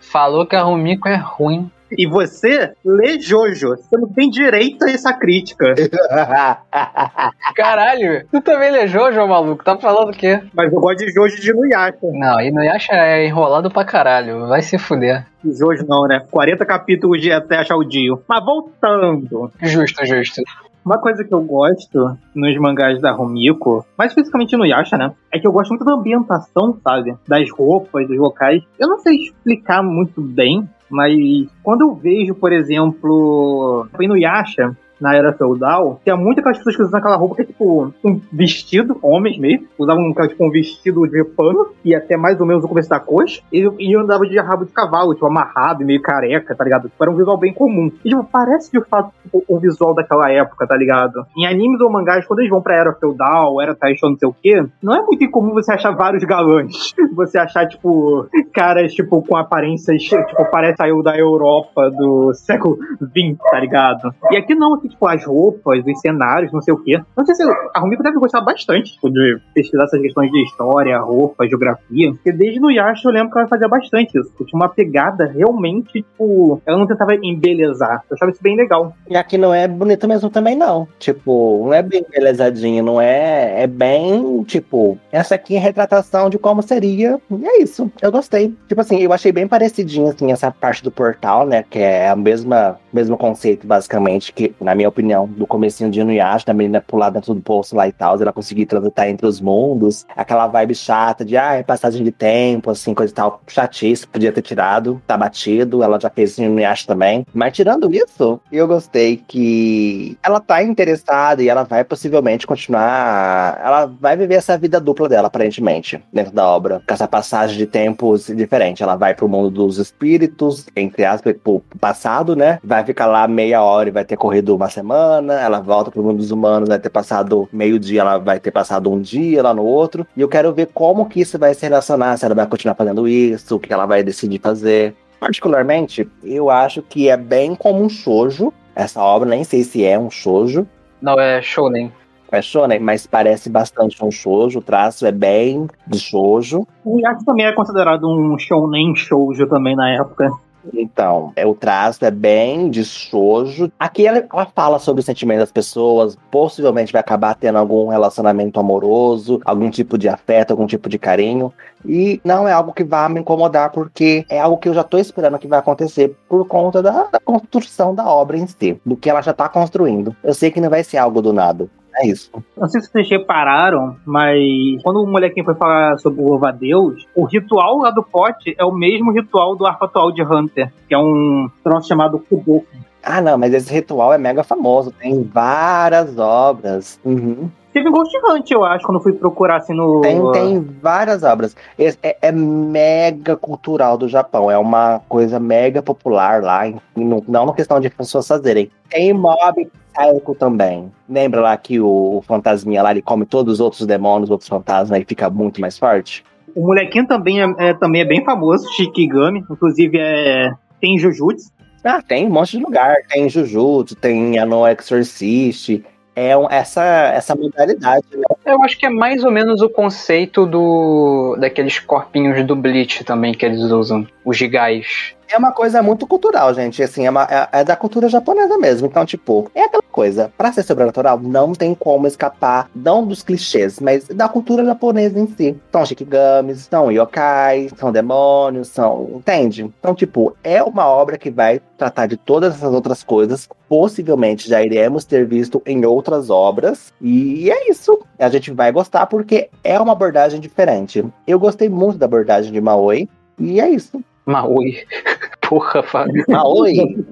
[0.00, 1.70] Falou que a Rumiko é ruim.
[1.96, 3.70] E você lê Jojo.
[3.70, 5.74] Você não tem direito a essa crítica.
[7.54, 9.64] Caralho, tu também lê Jojo, maluco?
[9.64, 10.40] Tá falando o quê?
[10.54, 11.98] Mas eu gosto de Jojo de Nuyasha.
[12.02, 14.46] Não, e Nuyasha é enrolado pra caralho.
[14.46, 15.26] Vai se fuder.
[15.44, 16.20] Jojo não, né?
[16.30, 18.22] 40 capítulos de até achar o Dio.
[18.28, 19.52] Mas voltando.
[19.62, 20.42] Justo, justo.
[20.84, 25.12] Uma coisa que eu gosto nos mangás da Rumiko, mais especificamente no Yasha, né?
[25.32, 27.14] É que eu gosto muito da ambientação, sabe?
[27.26, 28.62] Das roupas, dos locais.
[28.78, 35.14] Eu não sei explicar muito bem, mas quando eu vejo, por exemplo, no Yasha, na
[35.14, 38.96] era feudal, tinha muitas aquelas pessoas que usavam aquela roupa que é tipo um vestido,
[39.02, 42.88] homens mesmo, usavam tipo, um vestido de pano e até mais ou menos o começo
[42.88, 46.64] da coxa, e, e andava de rabo de cavalo, tipo, amarrado e meio careca, tá
[46.64, 46.88] ligado?
[46.88, 47.90] Tipo, era um visual bem comum.
[48.02, 51.26] E, tipo, parece de fato tipo, o visual daquela época, tá ligado?
[51.36, 54.34] Em animes ou mangás, quando eles vão pra era feudal, era Taisho, não sei o
[54.34, 56.94] quê, não é muito incomum você achar vários galãs.
[57.14, 63.38] Você achar, tipo, caras, tipo, com aparências, tipo, parece saiu da Europa do século XX,
[63.50, 64.14] tá ligado?
[64.30, 67.00] E aqui não, que, tipo, as roupas, os cenários, não sei o quê.
[67.16, 70.98] Não sei se a Rumiko deve gostar bastante tipo, de pesquisar essas questões de história,
[70.98, 72.12] roupa, geografia.
[72.12, 74.32] Porque desde no Yasha eu lembro que ela fazia bastante isso.
[74.44, 78.02] Tinha uma pegada realmente, tipo, ela não tentava embelezar.
[78.08, 78.94] Eu achava isso bem legal.
[79.08, 80.88] E aqui não é bonito mesmo também, não.
[80.98, 83.62] Tipo, não é bem embelezadinho, não é.
[83.62, 87.18] É bem, tipo, essa aqui é retratação de como seria.
[87.30, 87.90] E é isso.
[88.00, 88.54] Eu gostei.
[88.68, 91.64] Tipo assim, eu achei bem parecidinho, assim, essa parte do portal, né?
[91.68, 96.46] Que é a mesma, mesmo conceito, basicamente, que na minha opinião, do comecinho de Inuyasha,
[96.46, 100.06] da menina pular dentro do poço lá e tal, ela conseguir transitar entre os mundos,
[100.16, 104.32] aquela vibe chata de, ah, é passagem de tempo, assim, coisa e tal, chatice, podia
[104.32, 107.26] ter tirado, tá batido, ela já fez em Inuyasha também.
[107.32, 113.86] Mas tirando isso, eu gostei que ela tá interessada e ela vai possivelmente continuar, ela
[113.86, 118.26] vai viver essa vida dupla dela, aparentemente, dentro da obra, com essa passagem de tempos
[118.26, 118.82] diferente.
[118.82, 122.58] Ela vai pro mundo dos espíritos, entre aspas, pro passado, né?
[122.62, 126.18] Vai ficar lá meia hora e vai ter corrido uma semana, ela volta pro mundo
[126.18, 129.64] dos humanos, vai ter passado meio dia, ela vai ter passado um dia lá no
[129.64, 130.06] outro.
[130.16, 133.08] E eu quero ver como que isso vai se relacionar, se ela vai continuar fazendo
[133.08, 134.94] isso, o que ela vai decidir fazer.
[135.20, 138.52] Particularmente, eu acho que é bem como um shoujo.
[138.74, 140.66] Essa obra, nem sei se é um shoujo.
[141.00, 141.92] Não, é shonen.
[142.30, 144.58] É shonen, mas parece bastante um shoujo.
[144.58, 146.66] O traço é bem de shoujo.
[146.84, 150.30] O Yaki também é considerado um shonen shoujo também na época.
[150.72, 153.70] Então, é, o traço é bem de sojo.
[153.78, 158.58] Aqui ela, ela, fala sobre o sentimento das pessoas, possivelmente vai acabar tendo algum relacionamento
[158.58, 161.52] amoroso, algum tipo de afeto, algum tipo de carinho.
[161.84, 164.98] E não é algo que vá me incomodar, porque é algo que eu já tô
[164.98, 169.10] esperando que vai acontecer por conta da, da construção da obra em si, do que
[169.10, 170.16] ela já tá construindo.
[170.22, 171.68] Eu sei que não vai ser algo do nada.
[171.96, 172.30] É isso.
[172.56, 174.38] Não sei se vocês repararam, mas
[174.82, 178.64] quando o molequinho foi falar sobre o louva Deus, o ritual lá do pote é
[178.64, 182.66] o mesmo ritual do arco atual de Hunter, que é um troço chamado Kuboku.
[183.02, 184.90] Ah, não, mas esse ritual é mega famoso.
[184.90, 186.98] Tem várias obras.
[187.04, 187.50] Uhum.
[187.74, 190.00] Teve Ghost Hunt, eu acho, quando fui procurar assim no.
[190.00, 191.56] Tem, tem várias obras.
[191.76, 194.48] É, é- mega cultural do Japão.
[194.48, 196.62] É uma coisa mega popular lá.
[196.96, 198.70] não na questão de pessoas fazerem.
[198.88, 200.90] Tem mob psycho também.
[201.08, 205.00] Lembra lá que o, o fantasminha lá ele come todos os outros demônios, outros fantasmas
[205.00, 206.24] e fica muito mais forte?
[206.54, 209.44] O molequinho também é, é- também é bem famoso, Shikigami.
[209.50, 211.50] Inclusive, é, tem Jujutsu.
[211.82, 212.94] Ah, tem um monte de lugar.
[213.08, 215.82] Tem Jujutsu, tem a No Exorcist.
[216.16, 218.22] É um- essa, essa modalidade, né?
[218.46, 223.34] Eu acho que é mais ou menos o conceito do daqueles corpinhos do Bleach também
[223.34, 225.14] que eles usam, os gigais.
[225.34, 226.80] É uma coisa muito cultural, gente.
[226.80, 228.86] Assim, é, uma- é- é da cultura japonesa mesmo.
[228.86, 230.30] Então, tipo, é aquela coisa.
[230.38, 235.26] Pra ser sobrenatural, não tem como escapar, não dos clichês, mas da cultura japonesa em
[235.26, 235.56] si.
[235.72, 239.10] São shikigamis, são yokais, são demônios, são.
[239.16, 239.64] Entende?
[239.80, 243.48] Então, tipo, é uma obra que vai tratar de todas essas outras coisas.
[243.68, 246.92] Possivelmente já iremos ter visto em outras obras.
[247.02, 247.98] E é isso.
[248.20, 251.04] A gente vai gostar porque é uma abordagem diferente.
[251.26, 253.08] Eu gostei muito da abordagem de Maoi.
[253.36, 254.00] E é isso.
[254.26, 254.84] Maui.
[255.40, 256.24] Porra, Fábio.
[256.28, 256.74] Maoi.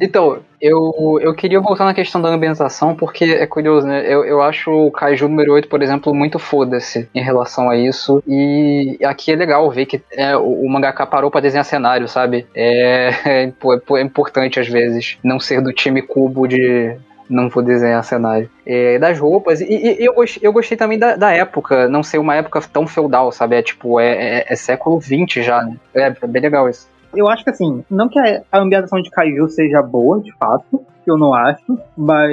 [0.00, 4.04] Então, eu, eu queria voltar na questão da ambientação, porque é curioso, né?
[4.06, 8.22] Eu, eu acho o Kaiju número 8, por exemplo, muito foda-se em relação a isso.
[8.26, 12.46] E aqui é legal ver que é, o, o mangaka parou pra desenhar cenário, sabe?
[12.54, 16.96] É, é, é importante, às vezes, não ser do time cubo de.
[17.28, 18.48] Não vou desenhar cenário.
[18.64, 19.60] É, das roupas.
[19.60, 22.86] E, e- eu, gostei, eu gostei também da, da época, não ser uma época tão
[22.86, 23.56] feudal, sabe?
[23.56, 25.76] É tipo, é, é, é século XX já, né?
[25.94, 26.88] É, é bem legal isso.
[27.14, 31.16] Eu acho que assim, não que a ambientação de Kaiju seja boa, de fato, eu
[31.16, 32.30] não acho, mas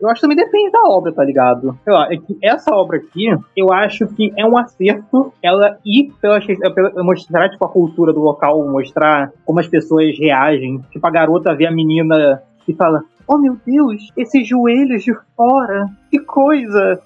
[0.00, 1.78] eu acho que também depende da obra, tá ligado?
[1.82, 6.12] Sei lá, é que essa obra aqui, eu acho que é um acerto ela ir
[6.20, 6.38] pela,
[6.74, 10.80] pela mostrar tipo, a cultura do local, mostrar como as pessoas reagem.
[10.90, 15.86] Tipo, a garota vê a menina e fala: Oh meu Deus, esses joelhos de fora,
[16.10, 16.98] que coisa!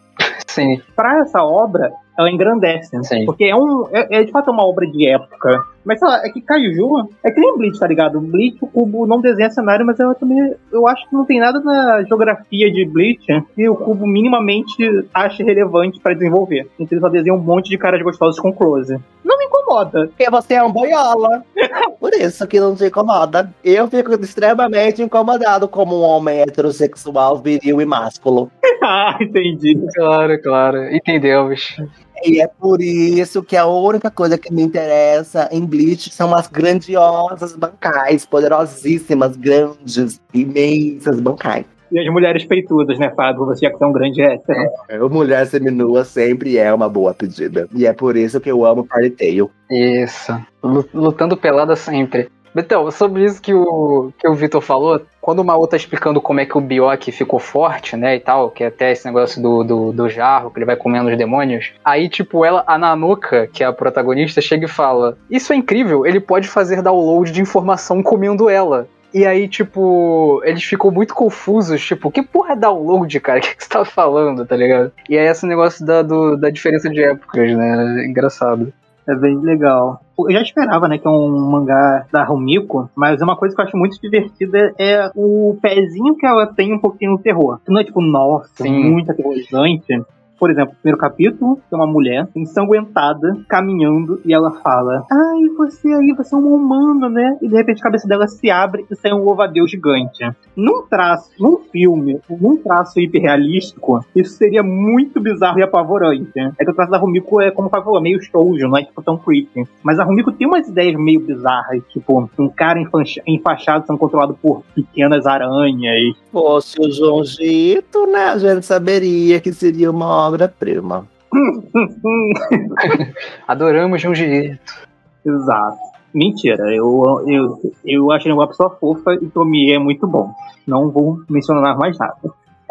[0.47, 0.81] Sim.
[0.95, 2.97] pra essa obra, ela engrandece.
[2.97, 3.03] né?
[3.03, 3.25] Sim.
[3.25, 5.65] Porque é, um, é, é de fato uma obra de época.
[5.85, 8.21] Mas sei lá, é que Kaiju é que nem Bleach, tá ligado?
[8.21, 10.55] Bleach, o Cubo não desenha cenário, mas ela também.
[10.73, 15.43] Eu acho que não tem nada na geografia de Bleach que o Cubo minimamente ache
[15.43, 16.69] relevante pra desenvolver.
[16.79, 18.97] Então ele só desenha um monte de caras gostosos com close.
[19.25, 20.07] Não me incomoda.
[20.07, 21.43] Porque você é um boiola.
[21.99, 23.53] Por isso que não te incomoda.
[23.65, 28.51] Eu fico extremamente incomodado como um homem heterossexual, viril e másculo.
[28.83, 29.79] ah, entendi.
[29.95, 30.95] Claro, claro.
[30.95, 31.77] Entendemos.
[32.25, 36.47] E é por isso que a única coisa que me interessa em Bleach são as
[36.47, 41.65] grandiosas bancais, poderosíssimas, grandes, imensas bancais.
[41.91, 43.45] E as mulheres peitudas, né, Fábio?
[43.45, 44.59] Você já que é um grande hétero.
[45.05, 47.69] O Mulher Seminua sempre é uma boa pedida.
[47.75, 49.51] E é por isso que eu amo Fairy Tail.
[49.71, 50.33] Isso.
[50.63, 52.31] Lu- Lutando pelada sempre.
[52.55, 56.41] Então, sobre isso que o, que o Vitor falou, quando o Maô tá explicando como
[56.41, 59.65] é que o Bioki ficou forte, né, e tal, que é até esse negócio do,
[59.65, 63.65] do, do jarro, que ele vai comendo os demônios, aí, tipo, ela, a Nanuka, que
[63.65, 68.03] é a protagonista, chega e fala, isso é incrível, ele pode fazer download de informação
[68.03, 68.87] comendo ela.
[69.15, 73.39] E aí, tipo, eles ficam muito confusos, tipo, que porra é download, cara?
[73.41, 74.91] O que, que você tá falando, tá ligado?
[75.09, 78.03] E aí esse negócio da, do- da diferença de épocas, né?
[78.03, 78.73] É engraçado.
[79.09, 80.01] É bem legal.
[80.19, 83.65] Eu já esperava, né, que é um mangá da Rumiko, mas uma coisa que eu
[83.65, 87.59] acho muito divertida é o pezinho que ela tem um pouquinho no terror.
[87.69, 88.85] Não é tipo, nossa, Sim.
[88.91, 90.01] muito aterrorizante.
[90.43, 96.13] Por exemplo, primeiro capítulo, tem uma mulher ensanguentada, caminhando, e ela fala: Ai, você aí,
[96.17, 97.39] você é uma humana, né?
[97.41, 100.29] E de repente a cabeça dela se abre e sai um louva-a-Deus gigante.
[100.57, 106.33] Num traço, num filme, num traço hiperrealístico, isso seria muito bizarro e apavorante.
[106.59, 109.01] É que o traço da Rumiko é, como o falou, meio shoujo, não é tipo
[109.01, 109.65] tão creepy.
[109.81, 112.81] Mas a Rumiko tem umas ideias meio bizarras, tipo, um cara
[113.29, 116.17] enfaixado sendo controlado por pequenas aranhas.
[116.33, 118.25] Fosse o João Gito, né?
[118.25, 121.07] A gente saberia que seria uma obra-prima.
[123.47, 124.89] Adoramos Junji Ito.
[125.25, 125.79] Exato.
[126.15, 130.33] Mentira, eu, eu, eu achei uma pessoa fofa e Tomie é muito bom.
[130.67, 132.17] Não vou mencionar mais nada.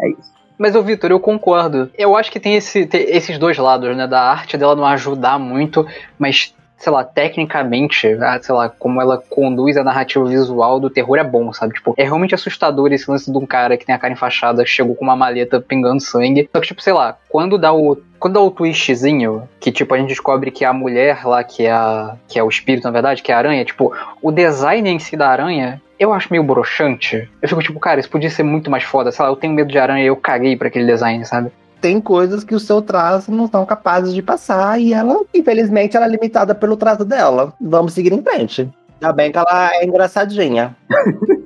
[0.00, 0.32] É isso.
[0.56, 1.90] Mas, ô Vitor, eu concordo.
[1.98, 4.06] Eu acho que tem, esse, tem esses dois lados, né?
[4.06, 5.84] Da arte dela não ajudar muito,
[6.16, 11.16] mas, sei lá, tecnicamente, ah, sei lá, como ela conduz a narrativa visual do terror
[11.16, 11.74] é bom, sabe?
[11.74, 14.96] Tipo, é realmente assustador esse lance de um cara que tem a cara enfaixada, chegou
[14.96, 16.50] com uma maleta pingando sangue.
[16.52, 17.96] Só que, tipo, sei lá, quando dá o.
[18.18, 21.70] Quando dá o twistzinho, que tipo, a gente descobre que a mulher lá, que é,
[21.70, 24.98] a, que é o espírito, na verdade, que é a aranha, tipo, o design em
[24.98, 27.28] si da aranha, eu acho meio broxante.
[27.40, 29.12] Eu fico tipo, cara, isso podia ser muito mais foda.
[29.12, 31.52] Sei lá, eu tenho medo de aranha e eu caguei pra aquele design, sabe?
[31.82, 36.06] Tem coisas que o seu traço não são capazes de passar e ela, infelizmente, ela
[36.06, 37.52] é limitada pelo traço dela.
[37.60, 38.70] Vamos seguir em frente.
[39.00, 40.76] Ainda bem que ela é engraçadinha.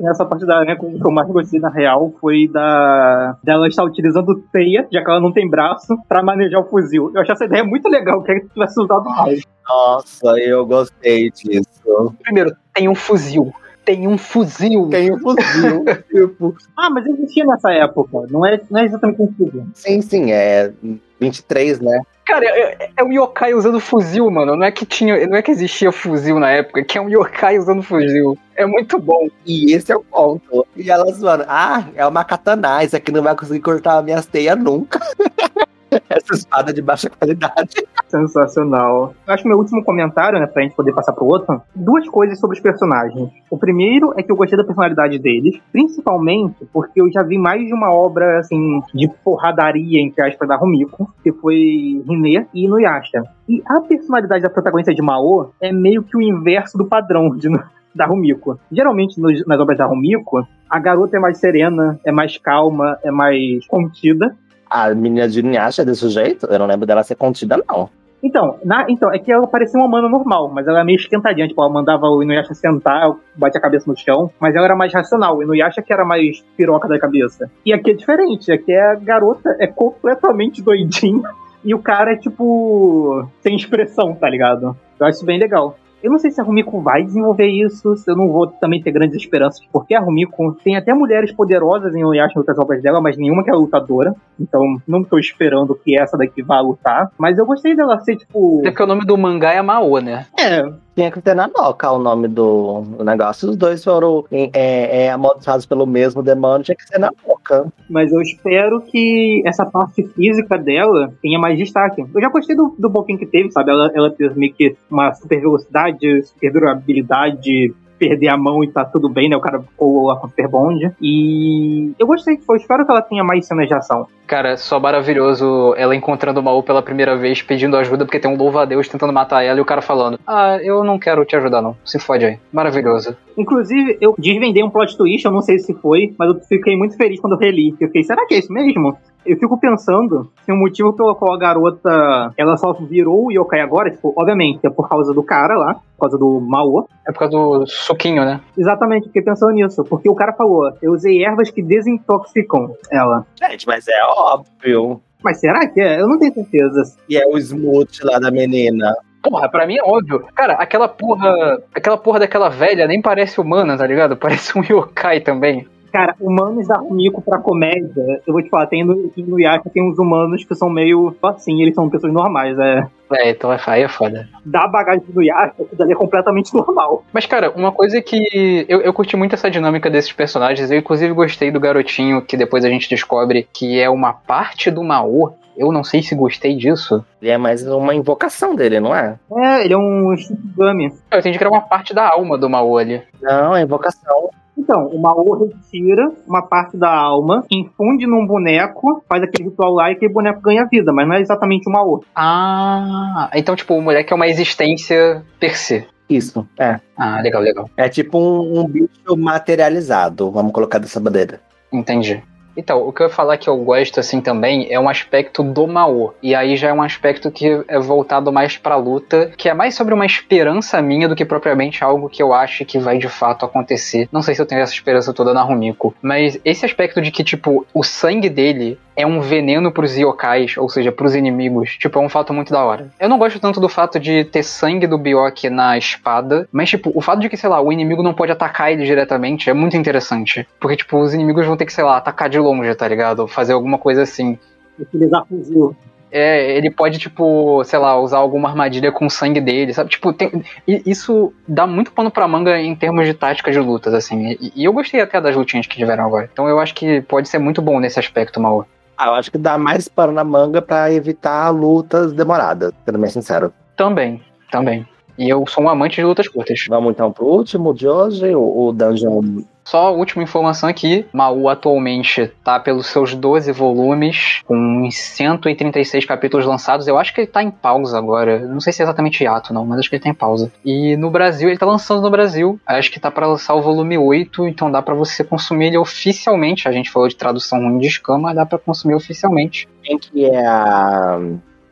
[0.00, 4.42] Essa parte da aranha que eu mais gostei na real foi da dela estar utilizando
[4.50, 7.12] teia, já que ela não tem braço, pra manejar o fuzil.
[7.14, 9.42] Eu achei essa ideia muito legal, queria que tivesse usado mais.
[9.68, 12.14] Nossa, eu gostei disso.
[12.22, 13.52] Primeiro, tem um fuzil.
[13.88, 14.90] Tem um fuzil.
[14.90, 15.82] Tem um fuzil.
[16.12, 19.66] tipo, Ah, mas existia nessa época, não é, não é exatamente um fuzil.
[19.72, 20.70] sim, sim, é
[21.18, 21.98] 23, né?
[22.26, 24.54] Cara, é, é um yokai usando fuzil, mano.
[24.56, 27.58] Não é que tinha, não é que existia fuzil na época, que é um yokai
[27.58, 28.36] usando fuzil.
[28.54, 29.28] É muito bom.
[29.46, 30.66] E esse é o ponto.
[30.76, 34.58] E ela zoando, ah, é uma katana, isso aqui não vai conseguir cortar minhas teias
[34.58, 35.00] nunca.
[36.08, 37.86] Essa espada de baixa qualidade.
[38.08, 39.14] Sensacional.
[39.26, 42.38] Eu acho que meu último comentário, né, pra gente poder passar pro outro, duas coisas
[42.38, 43.30] sobre os personagens.
[43.50, 47.66] O primeiro é que eu gostei da personalidade deles, principalmente porque eu já vi mais
[47.66, 53.22] de uma obra, assim, de porradaria, entre aspas, da Rumiko, que foi Rinê e Inuyasha.
[53.48, 57.48] E a personalidade da protagonista de Mao é meio que o inverso do padrão de,
[57.94, 58.58] da Rumiko.
[58.70, 63.66] Geralmente, nas obras da Rumiko, a garota é mais serena, é mais calma, é mais
[63.66, 64.36] contida,
[64.70, 66.46] A menina de Inuyasha é desse jeito?
[66.46, 67.88] Eu não lembro dela ser contida, não.
[68.20, 71.46] Então, na- então, é que ela parecia uma humana normal, mas ela é meio esquentadinha.
[71.46, 74.92] Tipo, ela mandava o Inuyasha sentar, bate a cabeça no chão, mas ela era mais
[74.92, 75.36] racional.
[75.36, 77.48] O Inuyasha que era mais piroca da cabeça.
[77.64, 81.30] E aqui é diferente, aqui é a garota é completamente doidinha
[81.64, 84.76] e o cara é, tipo, sem expressão, tá ligado?
[84.98, 85.76] Eu acho bem legal.
[86.02, 89.16] Eu não sei se a Rumiko vai desenvolver isso, eu não vou também ter grandes
[89.16, 93.16] esperanças, porque a Rumiko tem até mulheres poderosas em Inuyasha em outras obras dela, mas
[93.16, 94.14] nenhuma que é lutadora.
[94.38, 97.10] Então, não tô esperando que essa daqui vá lutar.
[97.18, 98.60] Mas eu gostei dela ser, tipo.
[98.64, 100.26] É porque o nome do mangá é Mao, né?
[100.38, 100.62] É,
[100.98, 103.50] Tinha que ter na Noca o nome do, negócio.
[103.50, 107.72] Os dois foram é, é, amaldiçoados pelo mesmo demônio, tinha que ser na Noca.
[107.88, 112.00] mas eu espero que essa parte física dela tenha mais destaque.
[112.00, 113.70] Eu já gostei do, do pouquinho que teve, sabe?
[113.70, 118.84] Ela, ela teve meio que uma super velocidade, super durabilidade, perder a mão e tá
[118.84, 119.36] tudo bem, né?
[119.36, 120.92] O cara com a super bond.
[121.00, 124.06] E eu gostei, eu espero que ela tenha mais cenas de ação.
[124.26, 128.36] Cara, só maravilhoso ela encontrando o Mao pela primeira vez, pedindo ajuda porque tem um
[128.36, 131.74] louva-a-Deus tentando matar ela e o cara falando: Ah, eu não quero te ajudar, não.
[131.84, 132.38] Se fode aí.
[132.52, 133.16] Maravilhoso.
[133.36, 136.96] Inclusive, eu desvendei um plot twist, eu não sei se foi, mas eu fiquei muito
[136.96, 137.70] feliz quando eu reli.
[137.80, 138.98] Eu fiquei, será que é isso mesmo?
[139.26, 143.60] Eu fico pensando se o motivo pelo qual a garota ela só virou o yokai
[143.60, 146.88] agora, tipo, obviamente, é por causa do cara lá, por causa do Mao.
[147.06, 148.40] É por causa do suquinho, né?
[148.56, 149.84] Exatamente, fiquei pensando nisso.
[149.84, 153.26] Porque o cara falou, eu usei ervas que desintoxicam ela.
[153.38, 155.00] Gente, mas é óbvio.
[155.22, 156.00] Mas será que é?
[156.00, 156.96] Eu não tenho certeza.
[157.08, 158.94] E é o smooth lá da menina.
[159.22, 160.24] Porra, pra mim é óbvio.
[160.34, 161.58] Cara, aquela porra.
[161.74, 164.16] Aquela porra daquela velha nem parece humana, tá ligado?
[164.16, 165.66] Parece um yokai também.
[165.92, 169.82] Cara, humanos da Rumiko pra comédia, eu vou te falar, tem no, no Yaka tem
[169.82, 172.86] uns humanos que são meio assim, eles são pessoas normais, é.
[173.10, 174.28] É, então é- aí é foda.
[174.44, 177.04] Da bagagem do Yaka, aquilo ali é completamente normal.
[177.12, 180.70] Mas, cara, uma coisa que eu, eu curti muito essa dinâmica desses personagens.
[180.70, 184.84] Eu, inclusive, gostei do garotinho que depois a gente descobre que é uma parte do
[184.84, 185.34] Mao.
[185.56, 187.04] Eu não sei se gostei disso.
[187.20, 189.16] Ele é mais uma invocação dele, não é?
[189.36, 190.92] É, ele é um Shikigami.
[191.10, 193.02] Eu entendi que era uma parte da alma do Mao ali.
[193.20, 194.30] Não, é invocação.
[194.58, 199.88] Então, o Mao retira uma parte da alma, infunde num boneco, faz aquele ritual lá
[199.88, 202.02] e aquele boneco ganha vida, mas não é exatamente o Mao.
[202.14, 205.86] Ah, então, tipo, o moleque é uma existência per se.
[206.10, 206.80] Isso, é.
[206.96, 207.70] Ah, legal, legal.
[207.76, 211.40] É tipo um, um bicho materializado, vamos colocar dessa bandeira.
[211.72, 212.22] Entendi.
[212.58, 215.64] Então, o que eu ia falar que eu gosto assim também é um aspecto do
[215.68, 216.12] Mao.
[216.20, 219.76] E aí já é um aspecto que é voltado mais pra luta, que é mais
[219.76, 223.46] sobre uma esperança minha do que propriamente algo que eu acho que vai de fato
[223.46, 224.08] acontecer.
[224.10, 227.22] Não sei se eu tenho essa esperança toda na Rumiko, mas esse aspecto de que,
[227.22, 232.02] tipo, o sangue dele é um veneno pros yokais, ou seja, pros inimigos, tipo, é
[232.02, 232.88] um fato muito da hora.
[232.98, 236.90] Eu não gosto tanto do fato de ter sangue do Bioki na espada, mas, tipo,
[236.92, 239.76] o fato de que, sei lá, o inimigo não pode atacar ele diretamente é muito
[239.76, 240.44] interessante.
[240.58, 243.26] Porque, tipo, os inimigos vão ter que, sei lá, atacar de longe, tá ligado?
[243.28, 244.38] Fazer alguma coisa assim.
[244.78, 245.76] Utilizar fuzil.
[246.10, 249.90] É, ele pode, tipo, sei lá, usar alguma armadilha com o sangue dele, sabe?
[249.90, 253.92] Tipo, tem- e isso dá muito pano pra manga em termos de tática de lutas,
[253.92, 254.36] assim.
[254.40, 256.28] E, e eu gostei até das lutinhas que tiveram agora.
[256.32, 258.66] Então eu acho que pode ser muito bom nesse aspecto, Mauro.
[258.96, 263.10] Ah, eu acho que dá mais pano na manga pra evitar lutas demoradas, sendo bem
[263.10, 263.52] sincero.
[263.76, 264.86] Também, também.
[265.18, 266.64] E eu sou um amante de lutas curtas.
[266.68, 271.46] Vamos então pro último de hoje, o, o Dungeon Só a última informação aqui: Maú
[271.46, 276.88] atualmente tá pelos seus 12 volumes, com uns 136 capítulos lançados.
[276.88, 278.38] Eu acho que ele tá em pausa agora.
[278.38, 280.50] Não sei se é exatamente hiato, não, mas acho que ele tá em pausa.
[280.64, 282.58] E no Brasil, ele tá lançando no Brasil.
[282.66, 286.66] Acho que tá para lançar o volume 8, então dá para você consumir ele oficialmente.
[286.66, 289.68] A gente falou de tradução ruim de escama, dá para consumir oficialmente.
[289.82, 291.20] Quem que é a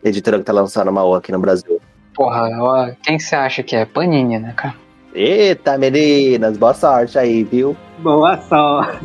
[0.04, 1.80] editora que tá lançando Maú aqui no Brasil?
[2.14, 3.86] Porra, ó, quem você acha que é?
[3.86, 4.74] Panini, né, cara?
[5.16, 7.74] Eita, meninas, boa sorte aí, viu?
[8.00, 9.00] Boa sorte.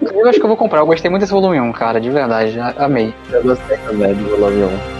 [0.00, 0.78] Eu acho que eu vou comprar.
[0.78, 2.56] Eu gostei muito desse volume 1, cara, de verdade.
[2.76, 3.12] Amei.
[3.32, 4.62] Eu gostei também do volume
[4.94, 4.97] 1.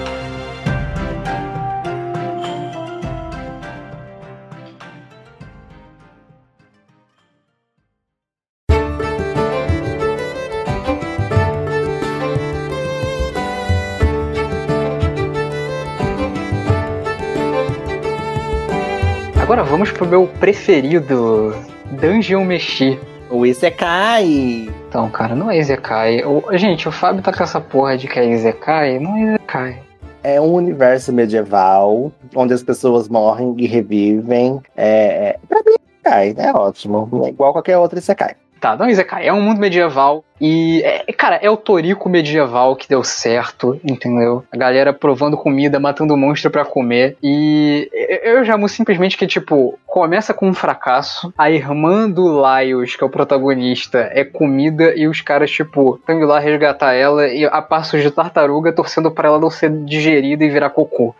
[19.78, 21.54] Vamos pro meu preferido,
[22.00, 22.98] Dungeon Meshi.
[23.30, 24.68] O Isekai!
[24.88, 26.24] Então, cara, não é Izekai.
[26.24, 28.98] O- gente, o Fábio tá com essa porra de que é Izekai.
[28.98, 29.78] Não é Izekai.
[30.24, 34.60] É um universo medieval onde as pessoas morrem e revivem.
[34.76, 37.08] É, é, pra mim, é Isekai, é ótimo.
[37.24, 38.34] É igual qualquer outro Isekai.
[38.60, 38.92] Tá, não é.
[39.22, 40.24] É um mundo medieval.
[40.40, 44.44] E, é, cara, é o Toriko medieval que deu certo, entendeu?
[44.52, 47.16] A galera provando comida, matando monstro pra comer.
[47.22, 47.88] E
[48.22, 51.32] eu já amo simplesmente que, tipo, começa com um fracasso.
[51.36, 54.94] A irmã do Laios, que é o protagonista, é comida.
[54.94, 57.26] E os caras, tipo, estão lá resgatar ela.
[57.28, 61.14] E a passos de tartaruga, torcendo pra ela não ser digerida e virar cocô.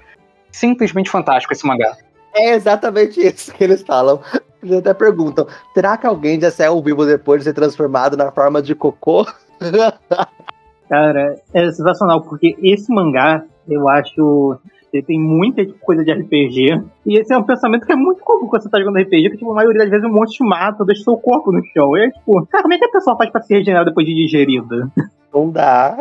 [0.50, 1.96] Simplesmente fantástico esse mangá.
[2.34, 4.20] É exatamente isso que eles falam.
[4.62, 8.60] Eles até perguntam: será que alguém já saiu vivo depois de ser transformado na forma
[8.60, 9.26] de cocô?
[10.88, 14.58] Cara, é sensacional, porque esse mangá, eu acho.
[14.90, 16.82] Ele tem muita coisa de RPG.
[17.04, 19.36] E esse é um pensamento que é muito comum quando você tá jogando RPG, que
[19.36, 21.94] tipo, a maioria das vezes o monstro te mata, deixa seu corpo no chão.
[21.94, 24.14] E é tipo, cara, como é que a pessoa faz pra se regenerar depois de
[24.14, 24.90] digerida?
[25.32, 25.96] Não dá.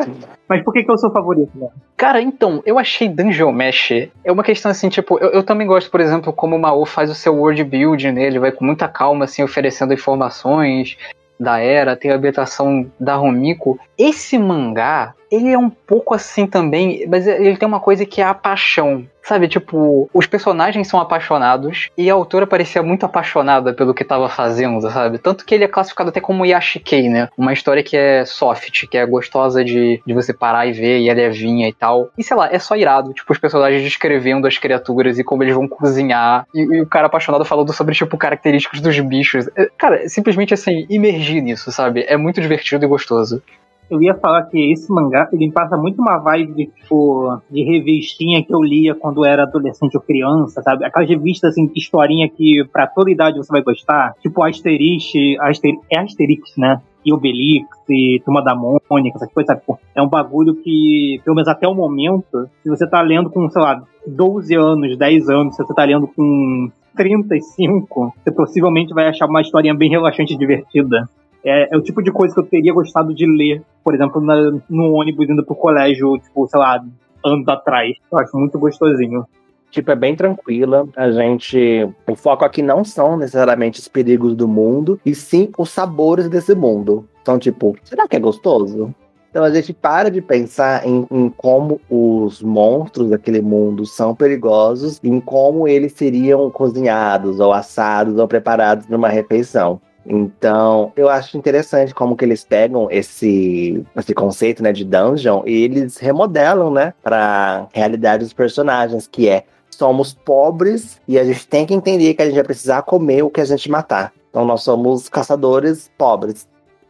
[0.47, 1.67] Mas por que, que é o seu favorito, né?
[1.95, 4.09] Cara, então, eu achei Dungeon Mesh.
[4.23, 7.09] É uma questão assim, tipo, eu, eu também gosto, por exemplo, como o Mao faz
[7.09, 10.97] o seu world building nele, vai com muita calma, assim, oferecendo informações
[11.39, 13.79] da era, tem a ambientação da Romiko.
[13.97, 18.25] Esse mangá, ele é um pouco assim também, mas ele tem uma coisa que é
[18.25, 19.05] a paixão.
[19.27, 24.29] Sabe, tipo, os personagens são apaixonados e a autora parecia muito apaixonada pelo que tava
[24.29, 25.17] fazendo, sabe?
[25.17, 27.27] Tanto que ele é classificado até como Yashikei, né?
[27.37, 31.09] Uma história que é soft, que é gostosa de, de você parar e ver, e
[31.09, 32.09] é levinha e tal.
[32.17, 35.55] E sei lá, é só irado, tipo, os personagens descrevendo as criaturas e como eles
[35.55, 36.47] vão cozinhar.
[36.55, 39.49] E, e o cara apaixonado falando sobre, tipo, características dos bichos.
[39.57, 42.05] É, Cara, simplesmente assim, imergir nisso, sabe?
[42.07, 43.43] É muito divertido e gostoso.
[43.89, 48.43] Eu ia falar que esse mangá, ele passa muito uma vibe de, tipo, de revistinha
[48.43, 50.85] que eu lia quando era adolescente ou criança, sabe?
[50.85, 54.13] Aquelas revistas, assim, historinha que pra toda idade você vai gostar.
[54.21, 55.05] Tipo Asterix,
[55.39, 56.81] Aster, é Asterix, né?
[57.05, 59.61] E Obelix, e Turma da Mônica, essas coisas, sabe?
[59.95, 63.61] É um bagulho que, pelo menos até o momento, se você tá lendo com, sei
[63.61, 69.27] lá, 12 anos, 10 anos, se você tá lendo com 35, você possivelmente vai achar
[69.27, 71.07] uma historinha bem relaxante e divertida.
[71.47, 74.59] É, é o tipo de coisa que eu teria gostado de ler, por exemplo, na-
[74.69, 76.83] no ônibus indo pro colégio, tipo, sei lá,
[77.25, 77.95] anos atrás.
[78.11, 79.25] Eu acho muito gostosinho.
[79.71, 80.87] Tipo, é bem tranquila.
[80.95, 81.87] A gente.
[82.07, 86.53] O foco aqui não são necessariamente os perigos do mundo, e sim os sabores desse
[86.55, 87.07] mundo.
[87.21, 88.93] Então, tipo, será que é gostoso?
[89.29, 94.99] Então a gente para de pensar em, em como os monstros daquele mundo são perigosos,
[95.03, 99.79] em como eles seriam cozinhados, ou assados, ou preparados numa refeição.
[100.07, 105.63] Então, eu acho interessante como que eles pegam esse, esse conceito, né, de dungeon e
[105.63, 111.65] eles remodelam, né, para realidade dos personagens, que é somos pobres e a gente tem
[111.65, 114.11] que entender que a gente vai precisar comer o que a gente matar.
[114.29, 116.47] Então nós somos caçadores pobres.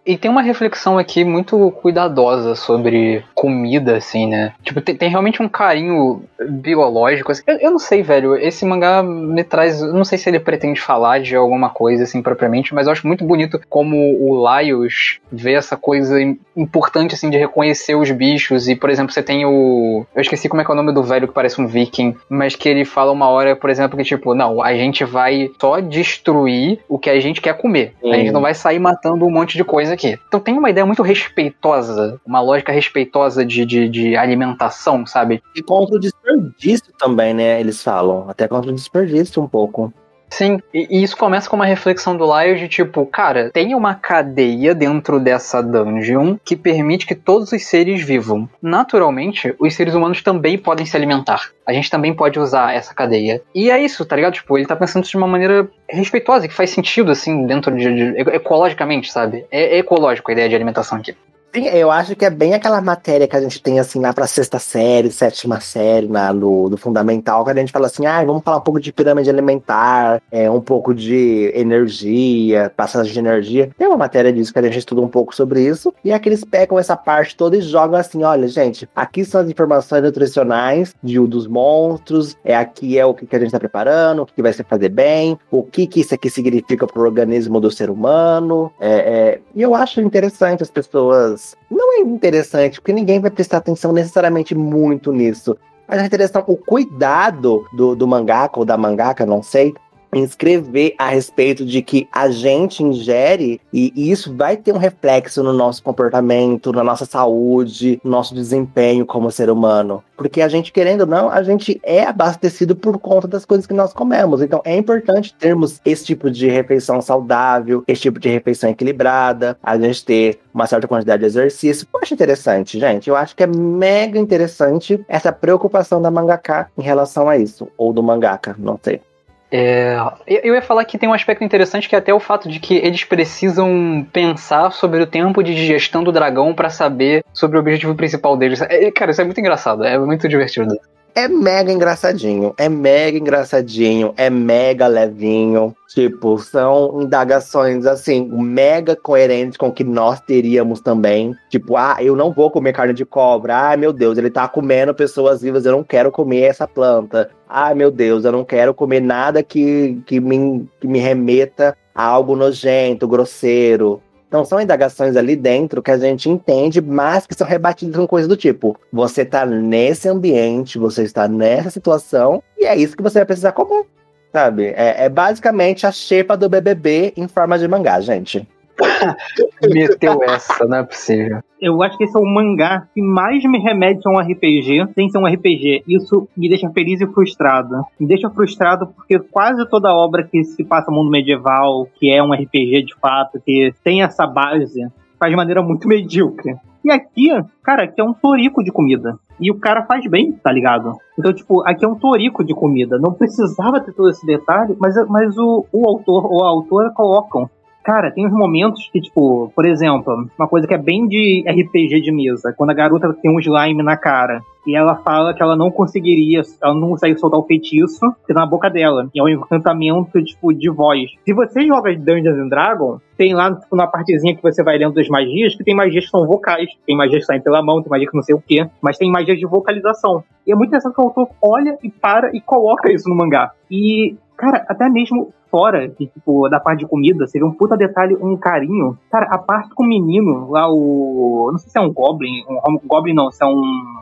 [0.08, 4.54] E tem uma reflexão aqui muito cuidadosa sobre comida, assim, né?
[4.64, 7.32] Tipo, tem, tem realmente um carinho biológico.
[7.32, 7.44] assim.
[7.46, 8.36] Eu, eu não sei, velho.
[8.36, 9.82] Esse mangá me traz.
[9.82, 13.26] Não sei se ele pretende falar de alguma coisa, assim, propriamente, mas eu acho muito
[13.26, 18.70] bonito como o Laios vê essa coisa im- importante, assim, de reconhecer os bichos.
[18.70, 20.06] E, por exemplo, você tem o.
[20.16, 22.56] Eu esqueci como é que é o nome do velho que parece um viking, mas
[22.56, 26.80] que ele fala uma hora, por exemplo, que, tipo, não, a gente vai só destruir
[26.88, 27.94] o que a gente quer comer.
[28.04, 28.34] A gente Sim.
[28.34, 30.20] não vai sair matando um monte de coisa aqui.
[30.28, 35.42] Então tem uma ideia muito respeitosa, uma lógica respeitosa de, de, de alimentação, sabe?
[35.56, 37.60] E contra o desperdício também, né?
[37.60, 38.30] Eles falam.
[38.30, 39.92] Até contra o desperdício um pouco.
[40.30, 44.76] Sim, e isso começa com uma reflexão do Lyle de tipo, cara, tem uma cadeia
[44.76, 48.48] dentro dessa dungeon que permite que todos os seres vivam.
[48.62, 51.52] Naturalmente, os seres humanos também podem se alimentar.
[51.66, 53.42] A gente também pode usar essa cadeia.
[53.54, 54.34] E é isso, tá ligado?
[54.34, 58.14] Tipo, ele tá pensando isso de uma maneira respeitosa, que faz sentido, assim, dentro de.
[58.14, 59.46] de ecologicamente, sabe?
[59.52, 61.16] É, é ecológico a ideia de alimentação aqui.
[61.54, 64.60] Eu acho que é bem aquela matéria que a gente tem assim lá pra sexta
[64.60, 68.58] série, sétima série, na, no, no fundamental, que a gente fala assim, ah, vamos falar
[68.58, 73.70] um pouco de pirâmide alimentar, é, um pouco de energia, passagem de energia.
[73.78, 76.44] Tem uma matéria disso que a gente estuda um pouco sobre isso, e aqui eles
[76.44, 81.20] pegam essa parte toda e jogam assim, olha, gente, aqui são as informações nutricionais de,
[81.20, 84.42] dos monstros, é aqui é o que, que a gente tá preparando, o que, que
[84.42, 88.72] vai se fazer bem, o que, que isso aqui significa pro organismo do ser humano,
[88.80, 91.37] é, é, e eu acho interessante as pessoas
[91.70, 95.58] não é interessante, porque ninguém vai prestar atenção necessariamente muito nisso.
[95.88, 99.74] Mas a interessante o cuidado do, do mangaka ou da mangaka, não sei,
[100.14, 105.54] escrever a respeito de que a gente ingere e isso vai ter um reflexo no
[105.54, 110.04] nosso comportamento, na nossa saúde, no nosso desempenho como ser humano.
[110.16, 113.74] Porque a gente, querendo ou não, a gente é abastecido por conta das coisas que
[113.74, 114.42] nós comemos.
[114.42, 119.78] Então é importante termos esse tipo de refeição saudável, esse tipo de refeição equilibrada, a
[119.78, 121.88] gente ter uma certa quantidade de exercício.
[122.02, 123.10] Acho interessante, gente.
[123.10, 127.68] Eu acho que é mega interessante essa preocupação da mangaka em relação a isso.
[127.78, 129.02] Ou do mangaka, não sei.
[129.50, 129.96] É,
[130.28, 132.76] eu ia falar que tem um aspecto interessante que é até o fato de que
[132.76, 137.96] eles precisam pensar sobre o tempo de digestão do dragão para saber sobre o objetivo
[137.96, 138.62] principal deles.
[138.62, 140.78] É, cara, isso é muito engraçado, é muito divertido
[141.18, 145.76] é mega engraçadinho, é mega engraçadinho, é mega levinho.
[145.90, 151.36] Tipo, são indagações assim, mega coerentes com o que nós teríamos também.
[151.50, 153.72] Tipo, ah, eu não vou comer carne de cobra.
[153.72, 157.32] Ah, meu Deus, ele tá comendo pessoas vivas, eu não quero comer essa planta.
[157.50, 162.04] Ah, meu Deus, eu não quero comer nada que, que, me, que me remeta a
[162.04, 164.04] algo nojento, grosseiro.
[164.28, 168.28] Então são indagações ali dentro que a gente entende, mas que são rebatidas com coisas
[168.28, 173.20] do tipo: você tá nesse ambiente, você está nessa situação, e é isso que você
[173.20, 173.86] vai precisar comer.
[174.34, 174.68] Sabe?
[174.76, 178.48] É, é basicamente a xepa do BBB em forma de mangá, gente.
[179.74, 181.40] Meteu essa, não é possível.
[181.60, 185.10] Eu acho que esse é o mangá que mais me remete a um RPG, sem
[185.10, 185.84] ser um RPG.
[185.88, 187.84] Isso me deixa feliz e frustrado.
[188.00, 192.22] Me deixa frustrado porque quase toda obra que se passa no mundo medieval, que é
[192.22, 194.88] um RPG de fato, que tem essa base,
[195.20, 196.56] faz de maneira muito medíocre.
[196.86, 197.30] E aqui,
[197.64, 199.18] cara, aqui é um torico de comida.
[199.40, 200.94] E o cara faz bem, tá ligado?
[201.18, 202.98] Então, tipo, aqui é um torico de comida.
[202.98, 207.50] Não precisava ter todo esse detalhe, mas, mas o, o autor ou a autora colocam
[207.88, 212.02] Cara, tem uns momentos que, tipo, por exemplo, uma coisa que é bem de RPG
[212.02, 215.56] de mesa, quando a garota tem um slime na cara e ela fala que ela
[215.56, 219.10] não conseguiria, ela não consegue soltar o feitiço que tá na boca dela.
[219.16, 221.12] E é um encantamento, tipo, de voz.
[221.24, 224.96] Se você joga Dungeons and Dragons, tem lá, tipo, na partezinha que você vai lendo
[224.96, 227.90] das magias, que tem magias que são vocais, tem magias que saem pela mão, tem
[227.90, 230.26] magia que não sei o quê, mas tem magias de vocalização.
[230.46, 233.52] E é muito interessante que o autor olha e para e coloca isso no mangá.
[233.72, 238.16] E Cara, até mesmo fora de, tipo, da parte de comida, seria um puta detalhe,
[238.16, 238.98] um carinho.
[239.12, 241.50] Cara, a parte com o menino, lá o.
[241.52, 243.62] Não sei se é um Goblin, um Goblin não, se é um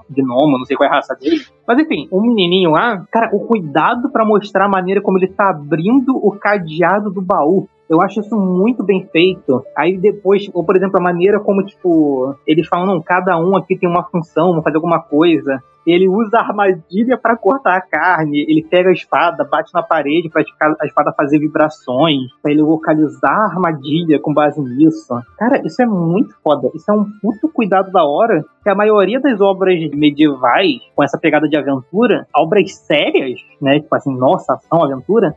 [0.10, 1.41] gnomo, não sei qual é a raça dele.
[1.68, 5.28] Mas enfim, o um menininho lá, cara, o cuidado para mostrar a maneira como ele
[5.28, 7.68] tá abrindo o cadeado do baú.
[7.88, 9.64] Eu acho isso muito bem feito.
[9.78, 13.78] Aí depois, ou por exemplo, a maneira como, tipo, eles falam, não, cada um aqui
[13.78, 15.62] tem uma função, vão fazer alguma coisa.
[15.86, 20.30] Ele usa a armadilha para cortar a carne, ele pega a espada, bate na parede
[20.30, 20.41] para
[20.82, 25.13] a espada fazer vibrações, para ele localizar a armadilha com base nisso.
[25.38, 26.69] Cara, isso é muito foda.
[26.73, 31.17] Isso é um puto cuidado da hora que a maioria das obras medievais, com essa
[31.17, 35.36] pegada de aventura, obras sérias, né, tipo assim, nossa, ação, aventura,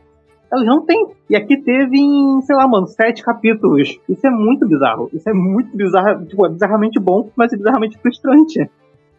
[0.51, 1.07] elas não têm.
[1.29, 3.99] E aqui teve em, sei lá, mano, sete capítulos.
[4.09, 5.09] Isso é muito bizarro.
[5.13, 6.25] Isso é muito bizarro.
[6.25, 8.69] Tipo, é bizarramente bom, mas é bizarramente frustrante.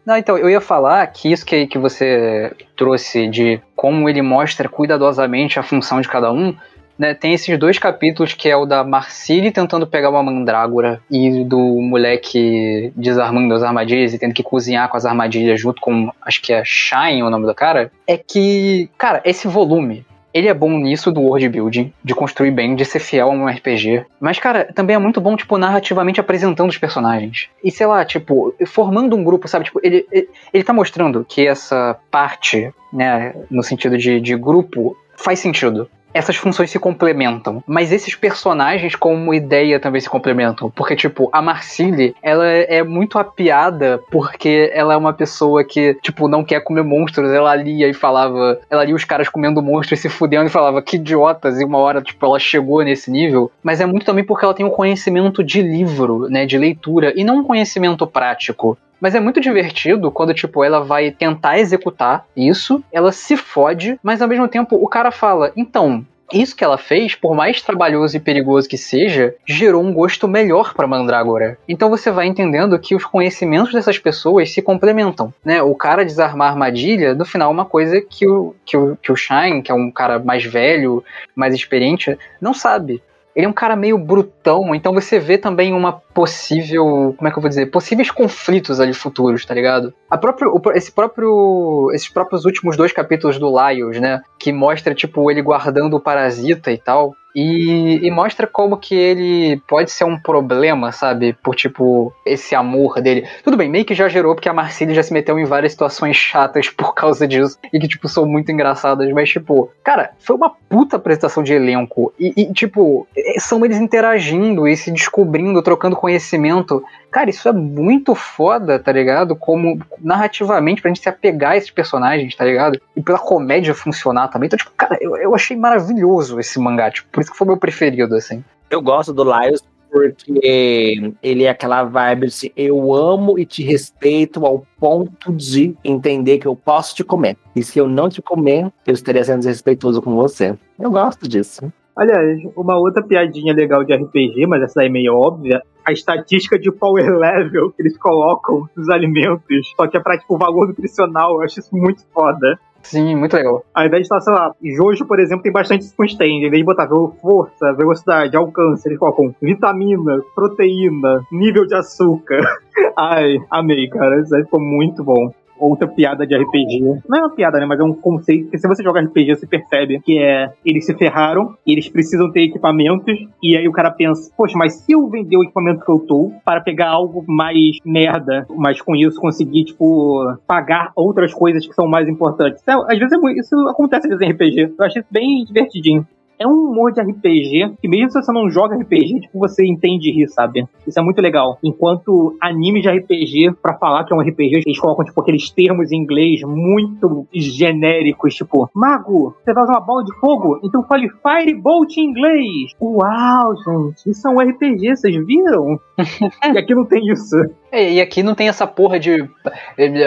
[0.05, 4.67] Não, então, eu ia falar que isso que, que você trouxe de como ele mostra
[4.67, 6.55] cuidadosamente a função de cada um,
[7.01, 11.43] né, tem esses dois capítulos que é o da Marcille tentando pegar uma mandrágora e
[11.43, 16.39] do moleque desarmando as armadilhas e tendo que cozinhar com as armadilhas junto com, acho
[16.39, 20.77] que é Shine o nome do cara, é que, cara, esse volume ele é bom
[20.77, 24.05] nisso do world building, de construir bem, de ser fiel a um RPG.
[24.19, 27.49] Mas, cara, também é muito bom, tipo, narrativamente apresentando os personagens.
[27.61, 29.65] E sei lá, tipo, formando um grupo, sabe?
[29.65, 34.95] Tipo, ele, ele, ele tá mostrando que essa parte, né, no sentido de, de grupo,
[35.17, 35.89] faz sentido.
[36.13, 37.63] Essas funções se complementam.
[37.65, 40.69] Mas esses personagens, como ideia, também se complementam.
[40.69, 46.27] Porque, tipo, a Marcille, ela é muito apiada porque ela é uma pessoa que, tipo,
[46.27, 47.31] não quer comer monstros.
[47.31, 48.59] Ela lia e falava.
[48.69, 51.59] Ela lia os caras comendo monstros e se fudendo e falava que idiotas.
[51.59, 53.51] E uma hora, tipo, ela chegou nesse nível.
[53.63, 56.45] Mas é muito também porque ela tem um conhecimento de livro, né?
[56.45, 57.13] De leitura.
[57.15, 58.77] E não um conhecimento prático.
[59.01, 64.21] Mas é muito divertido quando, tipo, ela vai tentar executar isso, ela se fode, mas
[64.21, 68.19] ao mesmo tempo o cara fala: então, isso que ela fez, por mais trabalhoso e
[68.19, 71.57] perigoso que seja, gerou um gosto melhor para Mandrágora.
[71.67, 75.61] Então você vai entendendo que os conhecimentos dessas pessoas se complementam, né?
[75.61, 79.11] O cara desarmar a armadilha, no final, é uma coisa que o, que o, que
[79.11, 81.03] o Shine, que é um cara mais velho,
[81.35, 83.01] mais experiente, não sabe.
[83.35, 87.37] Ele é um cara meio brutão, então você vê também uma possível, como é que
[87.37, 89.93] eu vou dizer, possíveis conflitos ali futuros, tá ligado?
[90.09, 95.31] A próprio, esse próprio, esses próprios últimos dois capítulos do Lyles, né, que mostra tipo
[95.31, 100.19] ele guardando o parasita e tal, e, e, mostra como que ele pode ser um
[100.19, 101.33] problema, sabe?
[101.41, 103.27] Por tipo, esse amor dele.
[103.43, 106.15] Tudo bem, meio que já gerou, porque a Marcília já se meteu em várias situações
[106.15, 107.57] chatas por causa disso.
[107.71, 109.11] E que, tipo, são muito engraçadas.
[109.11, 112.13] Mas, tipo, cara, foi uma puta apresentação de elenco.
[112.19, 113.07] E, e tipo,
[113.39, 116.83] são eles interagindo e se descobrindo, trocando conhecimento.
[117.11, 119.35] Cara, isso é muito foda, tá ligado?
[119.35, 122.79] Como narrativamente, pra gente se apegar a esses personagens, tá ligado?
[122.95, 124.47] E pela comédia funcionar também.
[124.47, 126.89] Então, tipo, cara, eu, eu achei maravilhoso esse mangá.
[126.89, 128.43] Tipo, por isso que foi meu preferido, assim.
[128.69, 133.61] Eu gosto do Lyles porque ele é aquela vibe de assim, eu amo e te
[133.61, 137.35] respeito ao ponto de entender que eu posso te comer.
[137.53, 140.57] E se eu não te comer, eu estaria sendo desrespeitoso com você.
[140.79, 141.71] Eu gosto disso.
[141.93, 146.57] Aliás, uma outra piadinha legal de RPG, mas essa aí é meio óbvia, a estatística
[146.57, 150.67] de power level que eles colocam nos alimentos, só que é pra, tipo, o valor
[150.67, 152.59] nutricional, eu acho isso muito foda.
[152.83, 153.63] Sim, muito legal.
[153.73, 156.25] Ao invés de estar, sei lá, Jojo, por exemplo, tem bastante stand.
[156.25, 156.89] Em vez de botar
[157.21, 162.41] força, velocidade, alcance, eles colocam vitamina, proteína, nível de açúcar.
[162.97, 164.19] Ai, amei, cara.
[164.21, 165.31] Isso aí ficou muito bom
[165.65, 167.01] outra piada de RPG.
[167.07, 167.65] Não é uma piada, né?
[167.65, 170.93] Mas é um conceito que se você joga RPG, você percebe que é eles se
[170.95, 175.37] ferraram, eles precisam ter equipamentos, e aí o cara pensa, poxa, mas se eu vender
[175.37, 180.35] o equipamento que eu tô para pegar algo mais merda, mas com isso conseguir, tipo,
[180.47, 182.61] pagar outras coisas que são mais importantes.
[182.61, 184.73] Então, às vezes é, isso acontece às vezes em RPG.
[184.77, 186.05] Eu achei isso bem divertidinho
[186.41, 190.11] é um humor de RPG que mesmo se você não joga RPG, tipo, você entende
[190.11, 190.65] rir, sabe?
[190.87, 191.57] Isso é muito legal.
[191.63, 195.91] Enquanto anime de RPG, para falar que é um RPG, eles colocam, tipo, aqueles termos
[195.91, 200.59] em inglês muito genéricos, tipo, mago, você vai usar uma bola de fogo?
[200.63, 202.71] Então fale Firebolt em inglês.
[202.81, 205.79] Uau, gente, isso é um RPG, vocês viram?
[206.53, 207.35] e aqui não tem isso.
[207.71, 209.27] É, e aqui não tem essa porra de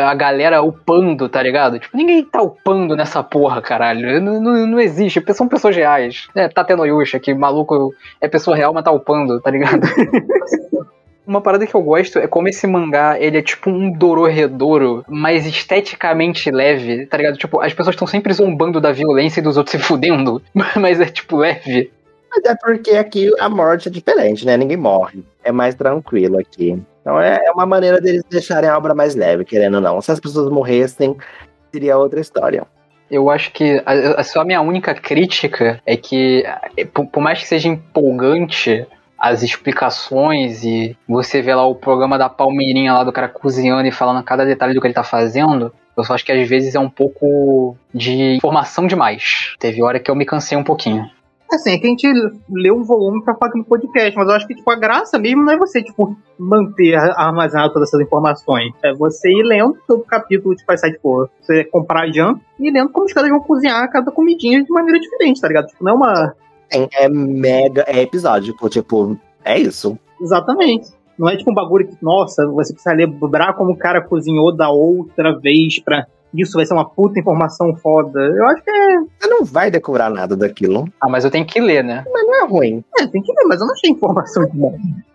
[0.03, 1.79] a galera upando, tá ligado?
[1.79, 4.21] Tipo, ninguém tá upando nessa porra, caralho.
[4.21, 5.23] Não, não, não existe.
[5.33, 6.29] São pessoas reais.
[6.35, 9.81] É, tá tendo Yusha, que maluco é pessoa real, mas tá upando, tá ligado?
[11.27, 15.47] Uma parada que eu gosto é como esse mangá, ele é tipo um Dororedoro, mas
[15.47, 17.39] esteticamente leve, tá ligado?
[17.39, 20.43] Tipo, as pessoas estão sempre zombando da violência e dos outros se fudendo,
[20.77, 21.91] mas é tipo leve.
[22.31, 24.55] Mas é porque aqui a morte é diferente, né?
[24.59, 25.25] Ninguém morre.
[25.43, 26.79] É mais tranquilo aqui.
[27.05, 30.01] Então é, é uma maneira deles deixarem a obra mais leve, querendo ou não.
[30.01, 31.15] Se as pessoas morressem,
[31.71, 32.67] seria outra história.
[33.11, 36.43] Eu acho que a, a, só a minha única crítica é que,
[36.79, 38.87] é, por, por mais que seja empolgante
[39.19, 43.93] as explicações e você vê lá o programa da Palmeirinha lá do cara cozinhando e
[43.93, 46.81] falando cada detalhe do que ele tá fazendo, eu só acho que às vezes é
[46.81, 49.55] um pouco de informação demais.
[49.59, 51.09] Teve hora que eu me cansei um pouquinho.
[51.55, 52.07] Assim, é que a gente
[52.51, 55.45] lê um volume pra falar no podcast, mas eu acho que, tipo, a graça mesmo
[55.45, 58.73] não é você, tipo, manter armazenado todas essas informações.
[58.83, 62.91] É você ir lendo todo capítulo, tipo, vai sair, tipo, você comprar jump e lendo
[62.91, 65.67] como os caras vão cozinhar cada comidinha de maneira diferente, tá ligado?
[65.67, 66.35] Tipo, não é uma.
[66.73, 69.99] É, é mega, é episódico, tipo, é isso.
[70.21, 70.91] Exatamente.
[71.19, 74.69] Não é tipo um bagulho que, nossa, você precisa lembrar como o cara cozinhou da
[74.69, 76.07] outra vez pra
[76.43, 78.21] isso vai ser uma puta informação foda.
[78.21, 78.99] Eu acho que é.
[79.21, 80.89] Você não vai decorar nada daquilo.
[81.01, 82.05] Ah, mas eu tenho que ler, né?
[82.13, 82.85] Mas não é ruim.
[82.99, 84.65] É, tem que ler, mas eu não achei informação de.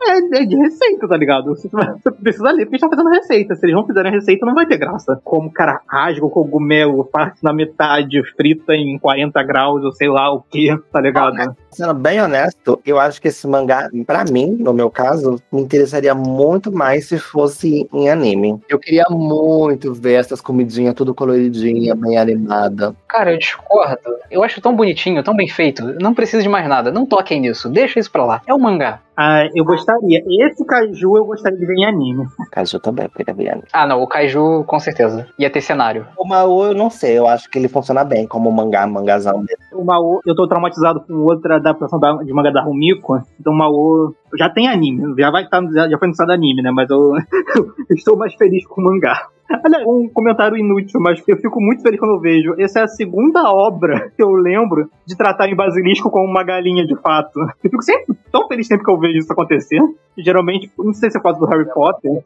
[0.01, 1.49] É, é de receita, tá ligado?
[1.49, 3.55] Você, você precisa ler porque estão fazendo receita.
[3.55, 5.19] Se eles não fizerem receita, não vai ter graça.
[5.23, 10.07] Como o cara rasga o cogumelo, parte na metade, frita em 40 graus, ou sei
[10.07, 11.39] lá o que, tá ligado?
[11.39, 15.61] Ah, sendo bem honesto, eu acho que esse mangá, para mim, no meu caso, me
[15.61, 18.59] interessaria muito mais se fosse em anime.
[18.69, 22.95] Eu queria muito ver essas comidinhas tudo coloridinha, bem animada.
[23.07, 23.99] Cara, eu discordo.
[24.29, 25.83] Eu acho tão bonitinho, tão bem feito.
[26.01, 26.91] Não precisa de mais nada.
[26.91, 27.49] Não toquem nisso.
[27.49, 28.41] isso, deixa isso pra lá.
[28.47, 28.99] É o mangá.
[29.17, 30.23] Ah, eu gostaria.
[30.45, 32.25] Esse Kaiju eu gostaria de ver em anime.
[32.51, 33.67] Kaiju também, eu queria ver anime.
[33.73, 35.27] Ah, não, o Kaiju com certeza.
[35.37, 36.05] Ia ter cenário.
[36.17, 39.59] O Mao, eu não sei, eu acho que ele funciona bem como mangá, mangazão dele.
[39.73, 43.21] O Mao, eu tô traumatizado com outra adaptação da- de manga da Rumiko.
[43.39, 45.13] Então o Mao já tem anime.
[45.19, 46.71] Já vai estar, já foi anunciado anime, né?
[46.71, 47.15] Mas eu, eu
[47.97, 49.27] estou mais feliz com o mangá.
[49.63, 52.55] Aliás, um comentário inútil, mas eu fico muito feliz quando eu vejo.
[52.59, 56.85] Essa é a segunda obra que eu lembro de tratar em basilisco como uma galinha
[56.85, 57.39] de fato.
[57.63, 59.79] Eu fico sempre tão feliz sempre que eu vejo isso acontecer.
[60.17, 62.23] Geralmente, não sei se é por causa do Harry Potter.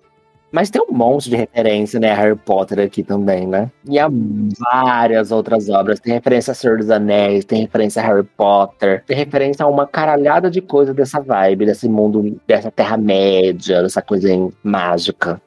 [0.51, 2.13] Mas tem um monte de referência, né?
[2.13, 3.71] Harry Potter aqui também, né?
[3.89, 4.07] E há
[4.71, 5.99] várias outras obras.
[5.99, 9.87] Tem referência a Senhor dos Anéis, tem referência a Harry Potter, tem referência a uma
[9.87, 14.29] caralhada de coisa dessa vibe, desse mundo, dessa Terra-média, dessa coisa
[14.63, 15.41] mágica.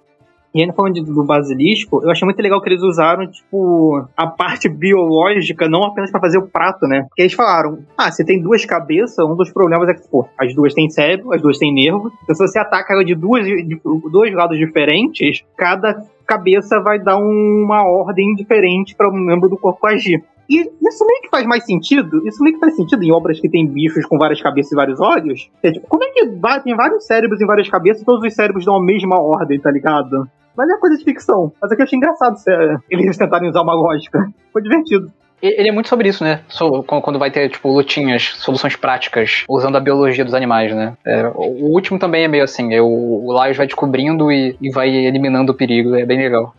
[0.57, 4.71] E ainda falando do basilisco, eu achei muito legal que eles usaram, tipo, a parte
[4.71, 7.03] biológica, não apenas pra fazer o prato, né?
[7.11, 10.55] Porque eles falaram, ah, se tem duas cabeças, um dos problemas é que, pô, as
[10.55, 12.11] duas têm cérebro, as duas têm nervo.
[12.23, 13.79] Então se você ataca ela de, duas, de
[14.11, 19.87] dois lados diferentes, cada cabeça vai dar uma ordem diferente para um membro do corpo
[19.87, 20.25] agir.
[20.49, 22.27] E isso meio que faz mais sentido.
[22.27, 25.01] Isso meio que faz sentido em obras que tem bichos com várias cabeças e vários
[25.01, 25.51] olhos.
[25.63, 28.35] É, tipo, como é que vai, tem vários cérebros em várias cabeças e todos os
[28.35, 30.29] cérebros dão a mesma ordem, tá ligado?
[30.57, 31.53] Mas é coisa de ficção.
[31.61, 34.27] Mas aqui eu achei engraçado se, é, eles tentarem usar uma lógica.
[34.53, 35.11] Foi divertido.
[35.43, 36.41] E- Ele é muito sobre isso, né?
[36.87, 40.95] Quando vai ter, tipo, lutinhas, soluções práticas, usando a biologia dos animais, né?
[41.05, 44.71] É, o último também é meio assim, é, o, o Laios vai descobrindo e, e
[44.71, 46.55] vai eliminando o perigo, é bem legal.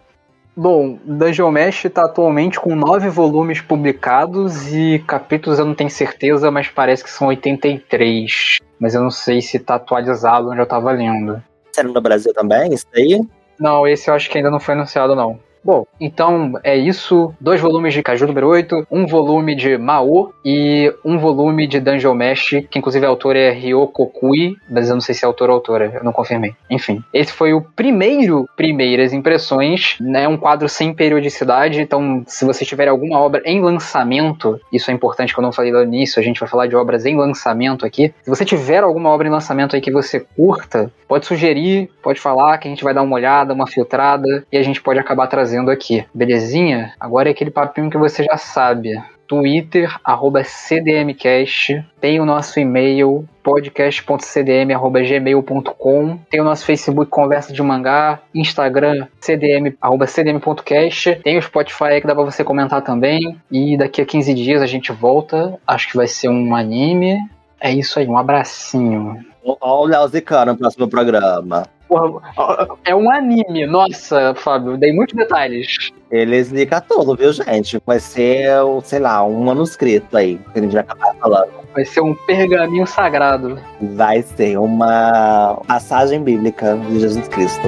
[0.56, 6.50] Bom, Dungeon Mesh tá atualmente com nove volumes publicados e capítulos eu não tenho certeza,
[6.50, 8.58] mas parece que são 83.
[8.80, 11.42] Mas eu não sei se tá atualizado onde eu tava lendo.
[11.72, 13.22] Sendo no Brasil também, isso aí?
[13.60, 15.40] Não, esse eu acho que ainda não foi anunciado, não.
[15.68, 17.34] Bom, então é isso.
[17.42, 22.14] Dois volumes de Caju número 8, um volume de Mao e um volume de Dungeon
[22.14, 25.50] Mesh, que inclusive a autora é Ryoko Kui, mas eu não sei se é autor
[25.50, 26.54] ou autora, eu não confirmei.
[26.72, 30.26] Enfim, esse foi o primeiro Primeiras Impressões, né?
[30.26, 35.34] Um quadro sem periodicidade, então se você tiver alguma obra em lançamento, isso é importante
[35.34, 38.14] que eu não falei no início, a gente vai falar de obras em lançamento aqui.
[38.24, 42.58] Se você tiver alguma obra em lançamento aí que você curta, pode sugerir, pode falar
[42.58, 45.57] que a gente vai dar uma olhada, uma filtrada e a gente pode acabar trazendo
[45.66, 46.06] aqui.
[46.14, 46.94] Belezinha?
[47.00, 48.98] Agora é aquele papinho que você já sabe.
[49.28, 58.20] Twitter, arroba CDMcast, tem o nosso e-mail, podcast.cdm.gmail.com, tem o nosso Facebook Conversa de Mangá,
[58.34, 64.02] Instagram, cdm, arroba cdm.cast, tem o Spotify que dá pra você comentar também, e daqui
[64.02, 67.20] a 15 dias a gente volta, acho que vai ser um anime,
[67.60, 69.26] é isso aí, um abracinho.
[69.44, 71.68] Olha o Léo Zicano no próximo programa.
[71.88, 75.92] Porra, é um anime, nossa, Fábio, dei muitos detalhes.
[76.12, 77.82] Ele explica tudo, viu, gente?
[77.86, 78.50] Vai ser,
[78.84, 81.52] sei lá, um manuscrito aí, que a gente vai acabar falando.
[81.74, 83.60] Vai ser um pergaminho sagrado.
[83.82, 87.68] Vai ser uma passagem bíblica de Jesus Cristo.